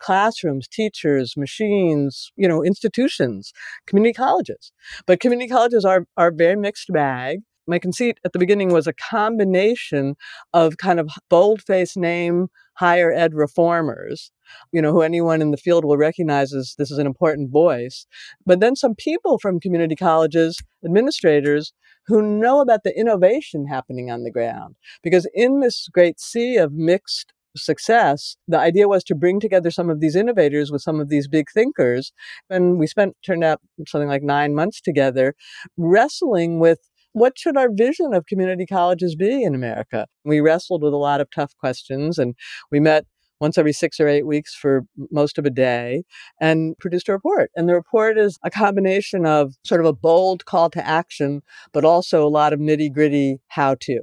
classrooms 0.00 0.66
teachers 0.68 1.34
machines 1.36 2.32
you 2.36 2.48
know 2.48 2.64
institutions 2.64 3.52
community 3.86 4.12
colleges 4.12 4.72
but 5.06 5.20
community 5.20 5.48
colleges 5.48 5.84
are 5.84 6.04
are 6.16 6.32
very 6.32 6.56
mixed 6.56 6.92
bag 6.92 7.40
my 7.68 7.78
conceit 7.78 8.18
at 8.24 8.32
the 8.32 8.38
beginning 8.38 8.72
was 8.72 8.86
a 8.86 8.92
combination 8.92 10.16
of 10.52 10.78
kind 10.78 10.98
of 10.98 11.10
bold-faced 11.28 11.96
name 11.96 12.48
higher 12.74 13.12
ed 13.12 13.34
reformers 13.34 14.30
you 14.72 14.80
know 14.80 14.92
who 14.92 15.02
anyone 15.02 15.42
in 15.42 15.50
the 15.50 15.56
field 15.56 15.84
will 15.84 15.96
recognize 15.96 16.52
as 16.52 16.74
this 16.78 16.90
is 16.90 16.98
an 16.98 17.06
important 17.06 17.50
voice 17.50 18.06
but 18.46 18.60
then 18.60 18.74
some 18.74 18.94
people 18.94 19.38
from 19.38 19.60
community 19.60 19.96
colleges 19.96 20.58
administrators 20.84 21.72
who 22.06 22.22
know 22.22 22.60
about 22.60 22.80
the 22.84 22.98
innovation 22.98 23.66
happening 23.66 24.10
on 24.10 24.22
the 24.24 24.30
ground 24.30 24.76
because 25.02 25.28
in 25.34 25.60
this 25.60 25.88
great 25.92 26.18
sea 26.18 26.56
of 26.56 26.72
mixed 26.72 27.32
success, 27.56 28.36
the 28.46 28.58
idea 28.58 28.88
was 28.88 29.04
to 29.04 29.14
bring 29.14 29.40
together 29.40 29.70
some 29.70 29.90
of 29.90 30.00
these 30.00 30.16
innovators 30.16 30.70
with 30.70 30.82
some 30.82 31.00
of 31.00 31.08
these 31.08 31.28
big 31.28 31.46
thinkers. 31.52 32.12
And 32.50 32.78
we 32.78 32.86
spent, 32.86 33.16
turned 33.24 33.44
out 33.44 33.60
something 33.86 34.08
like 34.08 34.22
nine 34.22 34.54
months 34.54 34.80
together, 34.80 35.34
wrestling 35.76 36.60
with 36.60 36.78
what 37.12 37.38
should 37.38 37.56
our 37.56 37.70
vision 37.72 38.14
of 38.14 38.26
community 38.26 38.66
colleges 38.66 39.16
be 39.16 39.42
in 39.42 39.54
America? 39.54 40.06
We 40.24 40.40
wrestled 40.40 40.82
with 40.82 40.92
a 40.92 40.98
lot 40.98 41.20
of 41.20 41.30
tough 41.30 41.56
questions 41.56 42.18
and 42.18 42.34
we 42.70 42.80
met 42.80 43.06
once 43.40 43.56
every 43.56 43.72
six 43.72 44.00
or 44.00 44.08
eight 44.08 44.26
weeks 44.26 44.54
for 44.54 44.84
most 45.10 45.38
of 45.38 45.46
a 45.46 45.50
day 45.50 46.04
and 46.40 46.76
produced 46.78 47.08
a 47.08 47.12
report. 47.12 47.50
And 47.54 47.68
the 47.68 47.74
report 47.74 48.18
is 48.18 48.38
a 48.42 48.50
combination 48.50 49.26
of 49.26 49.54
sort 49.64 49.80
of 49.80 49.86
a 49.86 49.92
bold 49.92 50.44
call 50.44 50.70
to 50.70 50.86
action, 50.86 51.42
but 51.72 51.84
also 51.84 52.26
a 52.26 52.28
lot 52.28 52.52
of 52.52 52.58
nitty 52.58 52.92
gritty 52.92 53.38
how 53.48 53.76
to. 53.80 54.00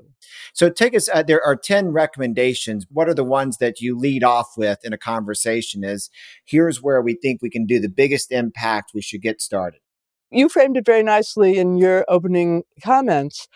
So 0.53 0.69
take 0.69 0.95
us, 0.95 1.09
uh, 1.13 1.23
there 1.23 1.43
are 1.43 1.55
10 1.55 1.89
recommendations. 1.89 2.85
What 2.89 3.09
are 3.09 3.13
the 3.13 3.23
ones 3.23 3.57
that 3.57 3.79
you 3.79 3.97
lead 3.97 4.23
off 4.23 4.53
with 4.57 4.79
in 4.83 4.93
a 4.93 4.97
conversation 4.97 5.83
is 5.83 6.09
here's 6.45 6.81
where 6.81 7.01
we 7.01 7.13
think 7.13 7.41
we 7.41 7.49
can 7.49 7.65
do 7.65 7.79
the 7.79 7.89
biggest 7.89 8.31
impact. 8.31 8.91
We 8.93 9.01
should 9.01 9.21
get 9.21 9.41
started. 9.41 9.81
You 10.31 10.49
framed 10.49 10.77
it 10.77 10.85
very 10.85 11.03
nicely 11.03 11.57
in 11.57 11.77
your 11.77 12.05
opening 12.07 12.63
comments. 12.83 13.47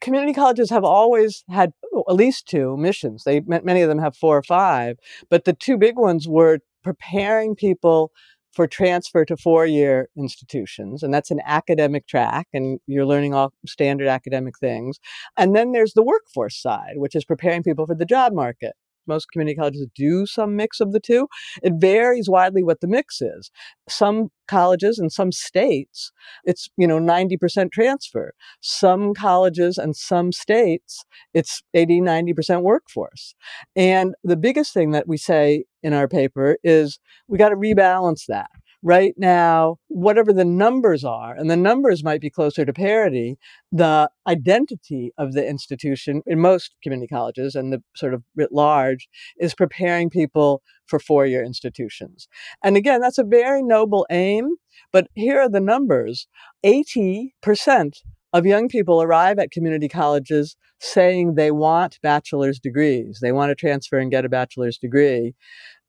Community 0.00 0.34
colleges 0.34 0.70
have 0.70 0.84
always 0.84 1.44
had 1.50 1.72
oh, 1.94 2.04
at 2.08 2.16
least 2.16 2.46
two 2.46 2.76
missions. 2.76 3.24
They 3.24 3.40
many 3.40 3.80
of 3.80 3.88
them 3.88 3.98
have 3.98 4.16
four 4.16 4.36
or 4.36 4.42
five, 4.42 4.98
but 5.30 5.44
the 5.44 5.52
two 5.52 5.78
big 5.78 5.96
ones 5.96 6.28
were 6.28 6.58
preparing 6.82 7.54
people 7.54 8.12
for 8.52 8.66
transfer 8.66 9.24
to 9.26 9.36
four-year 9.36 10.08
institutions 10.16 11.02
and 11.02 11.12
that's 11.12 11.30
an 11.30 11.42
academic 11.44 12.06
track 12.06 12.48
and 12.54 12.80
you're 12.86 13.04
learning 13.04 13.34
all 13.34 13.52
standard 13.66 14.08
academic 14.08 14.58
things. 14.58 14.98
And 15.36 15.54
then 15.54 15.72
there's 15.72 15.92
the 15.92 16.02
workforce 16.02 16.56
side 16.56 16.94
which 16.96 17.14
is 17.14 17.24
preparing 17.24 17.62
people 17.62 17.86
for 17.86 17.94
the 17.94 18.06
job 18.06 18.32
market 18.32 18.74
most 19.06 19.30
community 19.32 19.56
colleges 19.56 19.86
do 19.94 20.26
some 20.26 20.56
mix 20.56 20.80
of 20.80 20.92
the 20.92 21.00
two. 21.00 21.28
It 21.62 21.74
varies 21.76 22.28
widely 22.28 22.62
what 22.62 22.80
the 22.80 22.86
mix 22.86 23.20
is. 23.20 23.50
Some 23.88 24.30
colleges 24.48 24.98
and 24.98 25.12
some 25.12 25.32
states, 25.32 26.12
it's, 26.44 26.68
you 26.76 26.86
know, 26.86 26.98
90% 26.98 27.72
transfer. 27.72 28.32
Some 28.60 29.14
colleges 29.14 29.78
and 29.78 29.96
some 29.96 30.32
states, 30.32 31.04
it's 31.34 31.62
80, 31.74 32.00
90% 32.00 32.62
workforce. 32.62 33.34
And 33.74 34.14
the 34.24 34.36
biggest 34.36 34.72
thing 34.72 34.92
that 34.92 35.08
we 35.08 35.16
say 35.16 35.64
in 35.82 35.92
our 35.92 36.08
paper 36.08 36.56
is 36.62 36.98
we 37.28 37.38
got 37.38 37.50
to 37.50 37.56
rebalance 37.56 38.26
that 38.28 38.50
right 38.82 39.14
now, 39.16 39.78
whatever 39.88 40.32
the 40.32 40.44
numbers 40.44 41.04
are, 41.04 41.34
and 41.34 41.50
the 41.50 41.56
numbers 41.56 42.04
might 42.04 42.20
be 42.20 42.30
closer 42.30 42.64
to 42.64 42.72
parity, 42.72 43.38
the 43.72 44.10
identity 44.26 45.12
of 45.18 45.32
the 45.32 45.46
institution 45.46 46.22
in 46.26 46.40
most 46.40 46.74
community 46.82 47.08
colleges 47.08 47.54
and 47.54 47.72
the 47.72 47.82
sort 47.94 48.14
of 48.14 48.22
writ 48.34 48.52
large 48.52 49.08
is 49.38 49.54
preparing 49.54 50.10
people 50.10 50.62
for 50.86 50.98
four 50.98 51.26
year 51.26 51.44
institutions. 51.44 52.28
And 52.62 52.76
again, 52.76 53.00
that's 53.00 53.18
a 53.18 53.24
very 53.24 53.62
noble 53.62 54.06
aim, 54.10 54.50
but 54.92 55.08
here 55.14 55.40
are 55.40 55.48
the 55.48 55.60
numbers 55.60 56.28
80% 56.64 57.30
of 58.32 58.46
young 58.46 58.68
people 58.68 59.02
arrive 59.02 59.38
at 59.38 59.50
community 59.50 59.88
colleges 59.88 60.56
saying 60.78 61.34
they 61.34 61.50
want 61.50 61.98
bachelor's 62.02 62.60
degrees. 62.60 63.20
They 63.22 63.32
want 63.32 63.50
to 63.50 63.54
transfer 63.54 63.98
and 63.98 64.10
get 64.10 64.24
a 64.24 64.28
bachelor's 64.28 64.78
degree. 64.78 65.34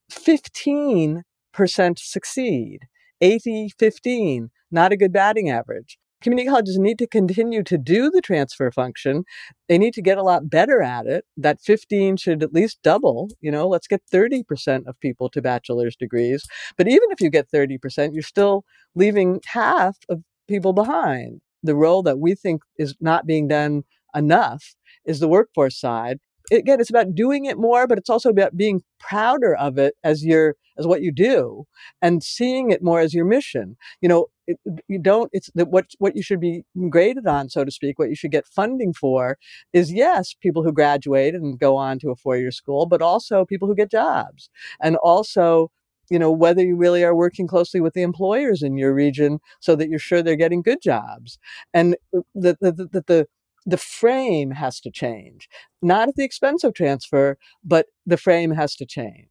15 0.10 1.24
percent 1.58 2.00
succeed. 2.00 2.88
80 3.20 3.70
15, 3.80 4.52
not 4.72 4.94
a 4.94 4.98
good 4.98 5.12
batting 5.12 5.50
average. 5.50 5.98
Community 6.22 6.50
colleges 6.50 6.80
need 6.80 6.98
to 7.00 7.08
continue 7.08 7.64
to 7.64 7.78
do 7.78 8.10
the 8.10 8.22
transfer 8.22 8.72
function. 8.72 9.24
They 9.68 9.78
need 9.78 9.94
to 9.96 10.02
get 10.02 10.18
a 10.18 10.24
lot 10.24 10.50
better 10.50 10.82
at 10.82 11.06
it. 11.06 11.26
That 11.36 11.60
15 11.62 12.18
should 12.18 12.42
at 12.42 12.54
least 12.54 12.80
double. 12.84 13.30
You 13.42 13.52
know, 13.52 13.68
let's 13.68 13.88
get 13.88 14.02
30% 14.12 14.88
of 14.88 15.00
people 15.00 15.30
to 15.30 15.42
bachelor's 15.42 15.96
degrees. 15.96 16.44
But 16.76 16.88
even 16.88 17.10
if 17.12 17.22
you 17.22 17.30
get 17.30 17.52
30%, 17.52 18.14
you're 18.14 18.24
still 18.24 18.64
leaving 18.96 19.42
half 19.46 19.98
of 20.10 20.22
people 20.48 20.74
behind. 20.74 21.42
The 21.62 21.76
role 21.76 22.02
that 22.04 22.20
we 22.20 22.34
think 22.34 22.62
is 22.78 22.96
not 23.00 23.28
being 23.28 23.48
done 23.48 23.84
enough 24.16 24.76
is 25.06 25.20
the 25.20 25.28
workforce 25.28 25.80
side 25.80 26.20
again, 26.52 26.80
it's 26.80 26.90
about 26.90 27.16
doing 27.16 27.46
it 27.46 27.58
more, 27.58 27.88
but 27.88 27.98
it's 27.98 28.10
also 28.10 28.30
about 28.30 28.58
being 28.58 28.84
prouder 29.00 29.56
of 29.56 29.78
it 29.78 29.96
as 30.04 30.26
your 30.26 30.56
as 30.78 30.86
what 30.86 31.02
you 31.02 31.12
do 31.12 31.66
and 32.02 32.24
seeing 32.24 32.70
it 32.72 32.84
more 32.84 33.00
as 33.00 33.14
your 33.14 33.26
mission. 33.26 33.78
You 34.02 34.10
know, 34.10 34.28
it, 34.46 34.58
you 34.88 35.00
don't. 35.00 35.30
It's 35.34 35.50
the, 35.56 35.66
what 35.66 35.88
what 36.00 36.16
you 36.16 36.22
should 36.24 36.40
be 36.40 36.64
graded 36.90 37.28
on, 37.28 37.50
so 37.50 37.66
to 37.66 37.72
speak. 37.72 38.00
What 38.00 38.10
you 38.10 38.16
should 38.16 38.32
get 38.32 38.48
funding 38.48 38.94
for 38.94 39.38
is 39.74 39.92
yes, 39.92 40.34
people 40.34 40.64
who 40.64 40.72
graduate 40.72 41.36
and 41.36 41.60
go 41.60 41.76
on 41.76 42.00
to 42.00 42.12
a 42.12 42.16
four 42.16 42.38
year 42.38 42.52
school, 42.52 42.86
but 42.86 43.02
also 43.02 43.46
people 43.46 43.68
who 43.68 43.76
get 43.76 43.92
jobs, 43.92 44.50
and 44.82 44.96
also 44.98 45.72
you 46.10 46.20
know 46.20 46.32
whether 46.32 46.64
you 46.64 46.76
really 46.76 47.04
are 47.04 47.16
working 47.16 47.48
closely 47.48 47.82
with 47.82 47.94
the 47.94 48.02
employers 48.02 48.64
in 48.64 48.78
your 48.78 48.94
region 48.94 49.40
so 49.60 49.76
that 49.76 49.90
you're 49.90 50.00
sure 50.00 50.22
they're 50.22 50.36
getting 50.36 50.62
good 50.62 50.82
jobs 50.82 51.38
and 51.74 51.98
that 52.34 52.58
the, 52.62 52.72
the, 52.72 53.04
the, 53.08 53.28
the 53.68 53.78
frame 53.78 54.52
has 54.52 54.80
to 54.80 54.90
change, 54.90 55.50
not 55.82 56.08
at 56.08 56.16
the 56.16 56.24
expense 56.24 56.64
of 56.64 56.74
transfer, 56.74 57.38
but 57.64 57.88
the 58.06 58.18
frame 58.18 58.52
has 58.52 58.76
to 58.78 58.86
change. 58.86 59.28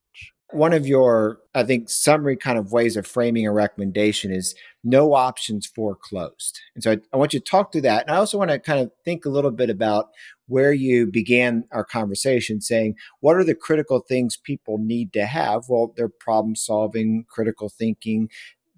One 0.50 0.72
of 0.72 0.86
your, 0.86 1.38
I 1.54 1.64
think, 1.64 1.88
summary 1.88 2.36
kind 2.36 2.56
of 2.56 2.70
ways 2.70 2.96
of 2.96 3.04
framing 3.04 3.46
a 3.46 3.52
recommendation 3.52 4.30
is 4.30 4.54
no 4.84 5.14
options 5.14 5.66
foreclosed. 5.66 6.60
And 6.74 6.84
so 6.84 6.92
I, 6.92 6.98
I 7.12 7.16
want 7.16 7.32
you 7.32 7.40
to 7.40 7.44
talk 7.44 7.72
through 7.72 7.80
that. 7.80 8.02
And 8.02 8.14
I 8.14 8.18
also 8.18 8.38
want 8.38 8.50
to 8.50 8.60
kind 8.60 8.78
of 8.78 8.92
think 9.04 9.24
a 9.24 9.30
little 9.30 9.50
bit 9.50 9.70
about 9.70 10.10
where 10.46 10.72
you 10.72 11.06
began 11.06 11.64
our 11.72 11.82
conversation 11.82 12.60
saying, 12.60 12.94
what 13.20 13.34
are 13.36 13.42
the 13.42 13.56
critical 13.56 14.00
things 14.00 14.36
people 14.36 14.78
need 14.78 15.12
to 15.14 15.26
have? 15.26 15.64
Well, 15.68 15.92
they're 15.96 16.08
problem 16.08 16.54
solving, 16.54 17.24
critical 17.28 17.68
thinking, 17.68 18.28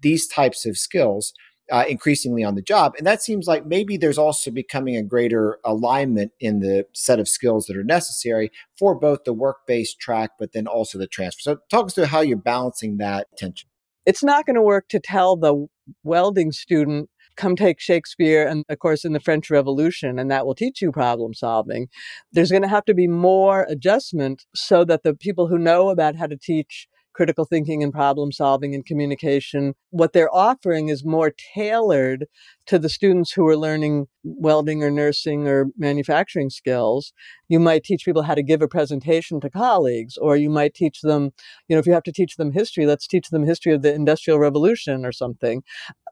these 0.01 0.25
types 0.25 0.65
of 0.65 0.77
skills 0.77 1.33
uh, 1.71 1.85
increasingly 1.87 2.43
on 2.43 2.55
the 2.55 2.61
job. 2.61 2.93
And 2.97 3.05
that 3.05 3.21
seems 3.21 3.47
like 3.47 3.65
maybe 3.65 3.97
there's 3.97 4.17
also 4.17 4.51
becoming 4.51 4.95
a 4.95 5.03
greater 5.03 5.59
alignment 5.63 6.31
in 6.39 6.59
the 6.59 6.85
set 6.93 7.19
of 7.19 7.27
skills 7.27 7.65
that 7.65 7.77
are 7.77 7.83
necessary 7.83 8.51
for 8.77 8.95
both 8.95 9.23
the 9.25 9.33
work 9.33 9.67
based 9.67 9.99
track, 9.99 10.31
but 10.39 10.53
then 10.53 10.67
also 10.67 10.97
the 10.97 11.07
transfer. 11.07 11.41
So, 11.41 11.57
talk 11.69 11.85
us 11.85 11.95
through 11.95 12.05
how 12.05 12.21
you're 12.21 12.37
balancing 12.37 12.97
that 12.97 13.27
tension. 13.37 13.69
It's 14.05 14.23
not 14.23 14.45
going 14.45 14.55
to 14.55 14.61
work 14.61 14.87
to 14.89 14.99
tell 14.99 15.35
the 15.35 15.67
welding 16.03 16.51
student 16.51 17.09
come 17.39 17.55
take 17.55 17.79
Shakespeare 17.79 18.45
and, 18.45 18.65
of 18.69 18.79
course, 18.79 19.05
in 19.05 19.13
the 19.13 19.19
French 19.19 19.49
Revolution, 19.49 20.19
and 20.19 20.29
that 20.29 20.45
will 20.45 20.55
teach 20.55 20.81
you 20.81 20.91
problem 20.91 21.33
solving. 21.33 21.87
There's 22.33 22.51
going 22.51 22.63
to 22.63 22.67
have 22.67 22.85
to 22.85 22.93
be 22.93 23.07
more 23.07 23.65
adjustment 23.69 24.45
so 24.53 24.83
that 24.85 25.03
the 25.03 25.13
people 25.13 25.47
who 25.47 25.57
know 25.57 25.89
about 25.89 26.17
how 26.17 26.27
to 26.27 26.35
teach 26.35 26.87
critical 27.19 27.43
thinking 27.43 27.83
and 27.83 27.91
problem 27.91 28.31
solving 28.31 28.73
and 28.73 28.85
communication. 28.85 29.75
What 29.89 30.13
they're 30.13 30.33
offering 30.33 30.87
is 30.87 31.03
more 31.03 31.33
tailored 31.53 32.27
to 32.67 32.79
the 32.79 32.87
students 32.87 33.33
who 33.33 33.45
are 33.45 33.57
learning 33.57 34.07
welding 34.23 34.81
or 34.85 34.89
nursing 34.89 35.45
or 35.45 35.65
manufacturing 35.77 36.49
skills. 36.49 37.11
You 37.49 37.59
might 37.59 37.83
teach 37.83 38.05
people 38.05 38.21
how 38.21 38.35
to 38.35 38.41
give 38.41 38.61
a 38.61 38.69
presentation 38.69 39.41
to 39.41 39.49
colleagues, 39.49 40.15
or 40.15 40.37
you 40.37 40.49
might 40.49 40.73
teach 40.73 41.01
them, 41.01 41.31
you 41.67 41.75
know, 41.75 41.79
if 41.81 41.85
you 41.85 41.91
have 41.91 42.03
to 42.03 42.13
teach 42.13 42.37
them 42.37 42.53
history, 42.53 42.85
let's 42.85 43.05
teach 43.05 43.27
them 43.31 43.45
history 43.45 43.73
of 43.73 43.81
the 43.81 43.93
Industrial 43.93 44.39
Revolution 44.39 45.05
or 45.05 45.11
something. 45.11 45.61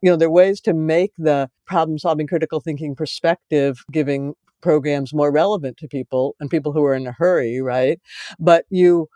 You 0.04 0.12
know, 0.12 0.18
there 0.18 0.28
are 0.28 0.32
ways 0.32 0.60
to 0.62 0.74
make 0.74 1.14
the 1.18 1.50
problem 1.66 2.00
solving, 2.00 2.28
critical 2.28 2.60
thinking 2.60 2.98
perspective 2.98 3.86
giving 3.94 4.34
programs 4.62 5.14
more 5.14 5.32
relevant 5.32 5.78
to 5.78 5.88
people 5.88 6.36
and 6.42 6.50
people 6.50 6.74
who 6.74 6.84
are 6.84 6.96
in 6.96 7.08
a 7.08 7.14
hurry, 7.14 7.62
right? 7.62 8.02
But 8.40 8.66
you 8.70 9.08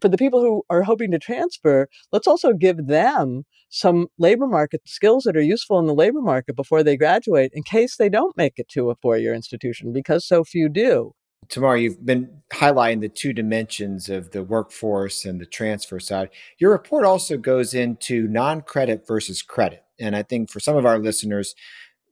for 0.00 0.08
the 0.08 0.18
people 0.18 0.40
who 0.40 0.62
are 0.70 0.82
hoping 0.82 1.10
to 1.12 1.18
transfer, 1.18 1.88
let's 2.12 2.26
also 2.26 2.52
give 2.52 2.86
them 2.86 3.44
some 3.68 4.06
labor 4.18 4.46
market 4.46 4.82
skills 4.86 5.24
that 5.24 5.36
are 5.36 5.42
useful 5.42 5.78
in 5.78 5.86
the 5.86 5.94
labor 5.94 6.20
market 6.20 6.56
before 6.56 6.82
they 6.82 6.96
graduate 6.96 7.50
in 7.54 7.62
case 7.62 7.96
they 7.96 8.08
don't 8.08 8.36
make 8.36 8.54
it 8.56 8.68
to 8.68 8.90
a 8.90 8.96
four 8.96 9.16
year 9.16 9.34
institution 9.34 9.92
because 9.92 10.26
so 10.26 10.44
few 10.44 10.68
do. 10.68 11.12
Tamar, 11.48 11.76
you've 11.76 12.04
been 12.04 12.42
highlighting 12.52 13.00
the 13.00 13.08
two 13.08 13.32
dimensions 13.32 14.08
of 14.08 14.32
the 14.32 14.42
workforce 14.42 15.24
and 15.24 15.40
the 15.40 15.46
transfer 15.46 16.00
side. 16.00 16.30
Your 16.58 16.72
report 16.72 17.04
also 17.04 17.36
goes 17.36 17.74
into 17.74 18.26
non 18.26 18.62
credit 18.62 19.06
versus 19.06 19.42
credit. 19.42 19.84
And 20.00 20.16
I 20.16 20.22
think 20.22 20.50
for 20.50 20.60
some 20.60 20.76
of 20.76 20.84
our 20.84 20.98
listeners, 20.98 21.54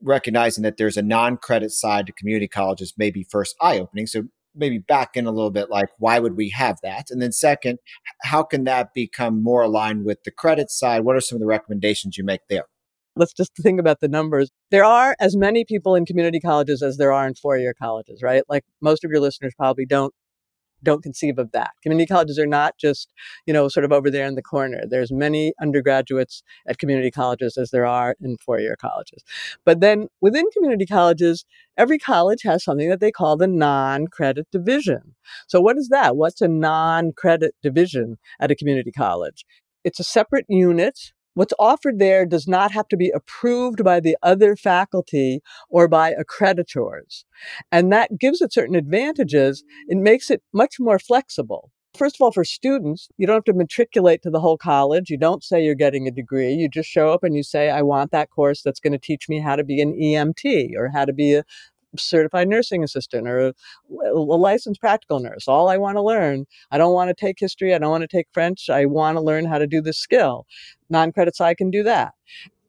recognizing 0.01 0.63
that 0.63 0.77
there's 0.77 0.97
a 0.97 1.03
non 1.03 1.37
credit 1.37 1.73
side 1.73 2.07
to 2.07 2.13
community 2.13 2.49
colleges 2.49 2.95
may 2.97 3.11
be 3.11 3.25
first 3.25 3.57
eye 3.61 3.79
opening. 3.79 4.07
So 4.07 4.25
maybe 4.55 4.79
back 4.79 5.17
in 5.17 5.27
a 5.27 5.31
little 5.31 5.51
bit 5.51 5.71
like, 5.71 5.89
why 5.99 6.19
would 6.19 6.37
we 6.37 6.51
have 6.51 6.79
that? 6.83 7.11
And 7.11 7.21
then, 7.21 7.33
second, 7.33 7.79
how 8.23 8.43
can 8.43 8.65
that 8.65 8.95
become 8.95 9.43
more 9.43 9.63
aligned 9.63 10.05
with 10.05 10.25
the 10.25 10.31
credit 10.31 10.71
side? 10.71 11.05
What 11.05 11.17
are 11.17 11.21
some 11.21 11.37
of 11.37 11.41
the 11.41 11.47
recommendations 11.47 12.17
you 12.17 12.25
make 12.25 12.43
there? 12.49 12.67
let's 13.17 13.33
just 13.33 13.53
think 13.63 13.81
about 13.81 14.01
the 14.01 14.09
numbers. 14.09 14.51
There 14.71 14.85
are 14.85 15.17
as 15.21 15.37
many 15.37 15.65
people 15.65 15.95
in 15.95 16.05
community 16.05 16.41
colleges 16.41 16.83
as 16.83 16.97
there 16.97 17.13
are 17.13 17.27
in 17.27 17.35
four-year 17.35 17.75
colleges, 17.75 18.23
right? 18.23 18.43
Like 18.49 18.65
most 18.81 19.05
of 19.05 19.11
your 19.11 19.21
listeners 19.21 19.55
probably 19.57 19.87
don't 19.87 20.13
don't 20.85 21.03
conceive 21.03 21.39
of 21.39 21.51
that. 21.53 21.71
Community 21.83 22.07
colleges 22.07 22.39
are 22.39 22.47
not 22.47 22.79
just, 22.79 23.13
you 23.47 23.53
know, 23.53 23.69
sort 23.69 23.85
of 23.85 23.93
over 23.93 24.11
there 24.11 24.27
in 24.27 24.35
the 24.35 24.43
corner. 24.43 24.83
There's 24.89 25.11
many 25.11 25.53
undergraduates 25.61 26.43
at 26.69 26.79
community 26.79 27.11
colleges 27.11 27.57
as 27.57 27.71
there 27.71 27.87
are 27.87 28.15
in 28.21 28.37
four-year 28.37 28.77
colleges. 28.81 29.25
But 29.65 29.81
then 29.81 30.09
within 30.21 30.45
community 30.53 30.87
colleges, 30.87 31.45
every 31.77 31.99
college 31.99 32.43
has 32.45 32.63
something 32.63 32.89
that 32.89 33.01
they 33.01 33.11
call 33.11 33.37
the 33.37 33.47
non-credit 33.47 34.47
division. 34.53 35.15
So 35.49 35.61
what 35.61 35.77
is 35.77 35.89
that? 35.89 36.17
What's 36.17 36.41
a 36.41 36.49
non-credit 36.49 37.55
division 37.63 38.19
at 38.41 38.51
a 38.51 38.57
community 38.57 38.93
college? 38.93 39.45
It's 39.83 40.01
a 40.01 40.05
separate 40.05 40.47
unit 40.49 41.13
What's 41.35 41.55
offered 41.59 41.99
there 41.99 42.25
does 42.25 42.47
not 42.47 42.71
have 42.71 42.89
to 42.89 42.97
be 42.97 43.11
approved 43.11 43.85
by 43.85 44.01
the 44.01 44.17
other 44.23 44.57
faculty 44.57 45.41
or 45.69 45.89
by 45.89 46.15
accreditors. 46.15 47.25
And 47.73 47.93
that 47.93 48.19
gives 48.19 48.41
it 48.41 48.53
certain 48.53 48.77
advantages. 48.77 49.65
It 49.89 49.99
makes 49.99 50.31
it 50.31 50.43
much 50.53 50.77
more 50.79 50.99
flexible. 50.99 51.71
First 51.97 52.17
of 52.17 52.23
all, 52.23 52.33
for 52.33 52.45
students, 52.45 53.09
you 53.19 53.27
don't 53.27 53.37
have 53.37 53.45
to 53.45 53.53
matriculate 53.53 54.21
to 54.23 54.31
the 54.31 54.41
whole 54.41 54.59
college. 54.59 55.11
You 55.11 55.17
don't 55.17 55.45
say 55.45 55.63
you're 55.63 55.77
getting 55.77 56.09
a 56.09 56.11
degree. 56.11 56.53
You 56.53 56.69
just 56.69 56.89
show 56.89 57.11
up 57.11 57.23
and 57.23 57.37
you 57.37 57.45
say, 57.45 57.71
I 57.71 57.83
want 57.83 58.11
that 58.11 58.31
course 58.31 58.63
that's 58.63 58.81
going 58.81 58.95
to 58.95 58.99
teach 58.99 59.29
me 59.29 59.39
how 59.39 59.55
to 59.55 59.63
be 59.63 59.81
an 59.81 59.93
EMT 59.93 60.71
or 60.77 60.91
how 60.93 61.05
to 61.05 61.13
be 61.13 61.35
a 61.35 61.45
certified 61.99 62.49
nursing 62.49 62.83
assistant 62.85 63.29
or 63.29 63.49
a, 63.49 63.55
licensed 64.15 64.81
practical 64.81 65.21
nurse. 65.21 65.49
All 65.49 65.69
I 65.69 65.77
want 65.77 65.97
to 65.97 66.03
learn, 66.03 66.47
I 66.71 66.79
don't 66.79 66.95
want 66.95 67.09
to 67.09 67.15
take 67.15 67.39
history, 67.39 67.75
I 67.75 67.79
don't 67.79 67.91
want 67.91 68.03
to 68.03 68.09
take 68.09 68.29
French, 68.33 68.69
I 68.71 68.87
want 68.87 69.17
to 69.17 69.21
learn 69.23 69.47
how 69.47 69.59
to 69.59 69.67
do 69.67 69.81
this 69.81 69.99
skill. 69.99 70.47
Non 70.91 71.13
credits, 71.13 71.41
I 71.41 71.55
can 71.55 71.71
do 71.71 71.83
that 71.85 72.15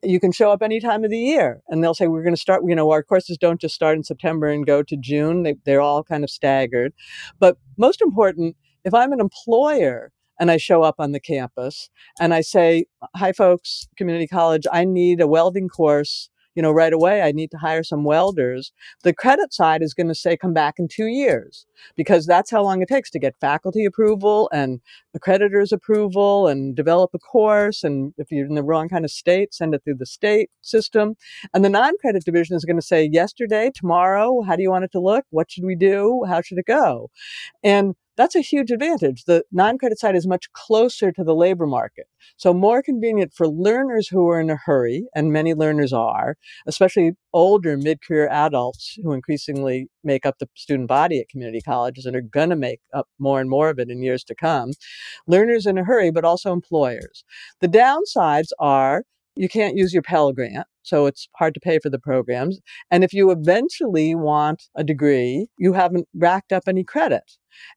you 0.06 0.20
can 0.20 0.32
show 0.32 0.52
up 0.52 0.62
any 0.62 0.80
time 0.80 1.04
of 1.04 1.10
the 1.10 1.18
year 1.18 1.62
and 1.68 1.84
they'll 1.84 1.94
say 1.94 2.08
we're 2.08 2.24
going 2.24 2.36
to 2.36 2.42
start 2.42 2.62
you 2.66 2.76
know 2.76 2.92
our 2.92 3.04
courses 3.04 3.38
don't 3.38 3.60
just 3.60 3.76
start 3.76 3.98
in 3.98 4.04
september 4.04 4.48
and 4.48 4.66
go 4.66 4.84
to 4.84 4.96
june 4.96 5.44
they, 5.44 5.56
they're 5.66 5.82
all 5.82 6.04
kind 6.04 6.24
of 6.24 6.30
staggered 6.30 6.94
but 7.40 7.58
most 7.78 8.02
important 8.02 8.56
if 8.84 8.94
i'm 8.94 9.12
an 9.12 9.20
employer 9.20 10.12
and 10.40 10.52
i 10.52 10.58
show 10.58 10.84
up 10.84 10.96
on 11.00 11.12
the 11.12 11.20
campus 11.20 11.90
and 12.20 12.34
i 12.34 12.42
say 12.42 12.86
hi 13.16 13.32
folks 13.32 13.88
community 13.98 14.28
college 14.28 14.66
i 14.72 14.84
need 14.84 15.20
a 15.20 15.28
welding 15.28 15.68
course 15.68 16.30
you 16.56 16.62
know, 16.62 16.72
right 16.72 16.94
away, 16.94 17.22
I 17.22 17.32
need 17.32 17.52
to 17.52 17.58
hire 17.58 17.84
some 17.84 18.04
welders. 18.04 18.72
The 19.04 19.14
credit 19.14 19.54
side 19.54 19.82
is 19.82 19.94
going 19.94 20.08
to 20.08 20.16
say 20.16 20.38
come 20.38 20.54
back 20.54 20.76
in 20.80 20.88
two 20.88 21.08
years 21.08 21.66
because 21.96 22.26
that's 22.26 22.50
how 22.50 22.64
long 22.64 22.82
it 22.82 22.88
takes 22.88 23.10
to 23.12 23.20
get 23.20 23.36
faculty 23.40 23.86
approval 23.86 24.50
and 24.54 24.80
accreditors 25.18 25.72
approval 25.72 26.48
and 26.48 26.76
develop 26.76 27.12
a 27.14 27.20
course. 27.20 27.84
And 27.84 28.14
if 28.18 28.32
you're 28.32 28.48
in 28.48 28.56
the 28.56 28.64
wrong 28.64 28.90
kind 28.90 29.06
of 29.06 29.12
state, 29.12 29.54
send 29.54 29.76
it 29.76 29.84
through 29.84 29.98
the 29.98 30.06
state 30.06 30.50
system. 30.62 31.16
And 31.54 31.64
the 31.64 31.70
non-credit 31.70 32.24
division 32.24 32.56
is 32.56 32.66
going 32.66 32.80
to 32.80 32.86
say 32.86 33.10
yesterday, 33.12 33.72
tomorrow, 33.74 34.42
how 34.42 34.56
do 34.56 34.64
you 34.64 34.72
want 34.72 34.86
it 34.86 34.92
to 34.94 35.00
look? 35.00 35.26
What 35.30 35.52
should 35.52 35.66
we 35.66 35.76
do? 35.76 36.24
How 36.28 36.42
should 36.42 36.58
it 36.58 36.66
go? 36.66 37.10
And 37.64 37.96
that's 38.18 38.36
a 38.36 38.42
huge 38.42 38.72
advantage. 38.72 39.26
The 39.26 39.44
non-credit 39.52 40.00
side 40.00 40.16
is 40.16 40.28
much 40.28 40.52
closer 40.54 41.12
to 41.12 41.24
the 41.24 41.36
labor 41.36 41.68
market. 41.68 42.08
So 42.38 42.54
more 42.54 42.82
convenient 42.82 43.34
for 43.34 43.48
learners 43.48 44.08
who 44.08 44.28
are 44.30 44.40
in 44.40 44.50
a 44.50 44.56
hurry, 44.56 45.06
and 45.16 45.32
many 45.32 45.54
learners 45.54 45.94
are, 45.94 46.38
especially 46.68 47.12
older 47.34 47.78
mid-career 47.78 48.28
adults 48.30 48.98
who 49.04 49.12
increasingly 49.12 49.88
make 50.04 50.26
up 50.26 50.40
the 50.40 50.50
student 50.56 50.88
body 50.88 51.20
at 51.20 51.30
community 51.30 51.62
colleges 51.62 52.06
and 52.06 52.16
are 52.16 52.22
going 52.22 52.50
to 52.50 52.56
make 52.56 52.80
up 52.94 53.08
more 53.20 53.42
and 53.42 53.50
more 53.50 53.70
of 53.70 53.80
it 53.80 53.90
in 53.90 54.02
years 54.02 54.24
to 54.24 54.36
come. 54.36 54.72
Learners 55.28 55.66
in 55.66 55.78
a 55.78 55.84
hurry, 55.84 56.12
but 56.12 56.26
also 56.26 56.52
employers. 56.54 57.24
The 57.62 57.68
downsides 57.68 58.50
are 58.60 59.04
you 59.36 59.50
can't 59.50 59.78
use 59.78 59.94
your 59.94 60.02
Pell 60.02 60.32
Grant, 60.32 60.68
so 60.84 61.06
it's 61.06 61.28
hard 61.36 61.54
to 61.56 61.60
pay 61.60 61.80
for 61.80 61.90
the 61.90 62.00
programs. 62.00 62.60
And 62.92 63.04
if 63.04 63.14
you 63.14 63.32
eventually 63.32 64.16
want 64.16 64.70
a 64.76 64.84
degree, 64.84 65.48
you 65.58 65.74
haven't 65.74 66.08
racked 66.14 66.52
up 66.52 66.64
any 66.68 66.84
credit. 66.84 67.24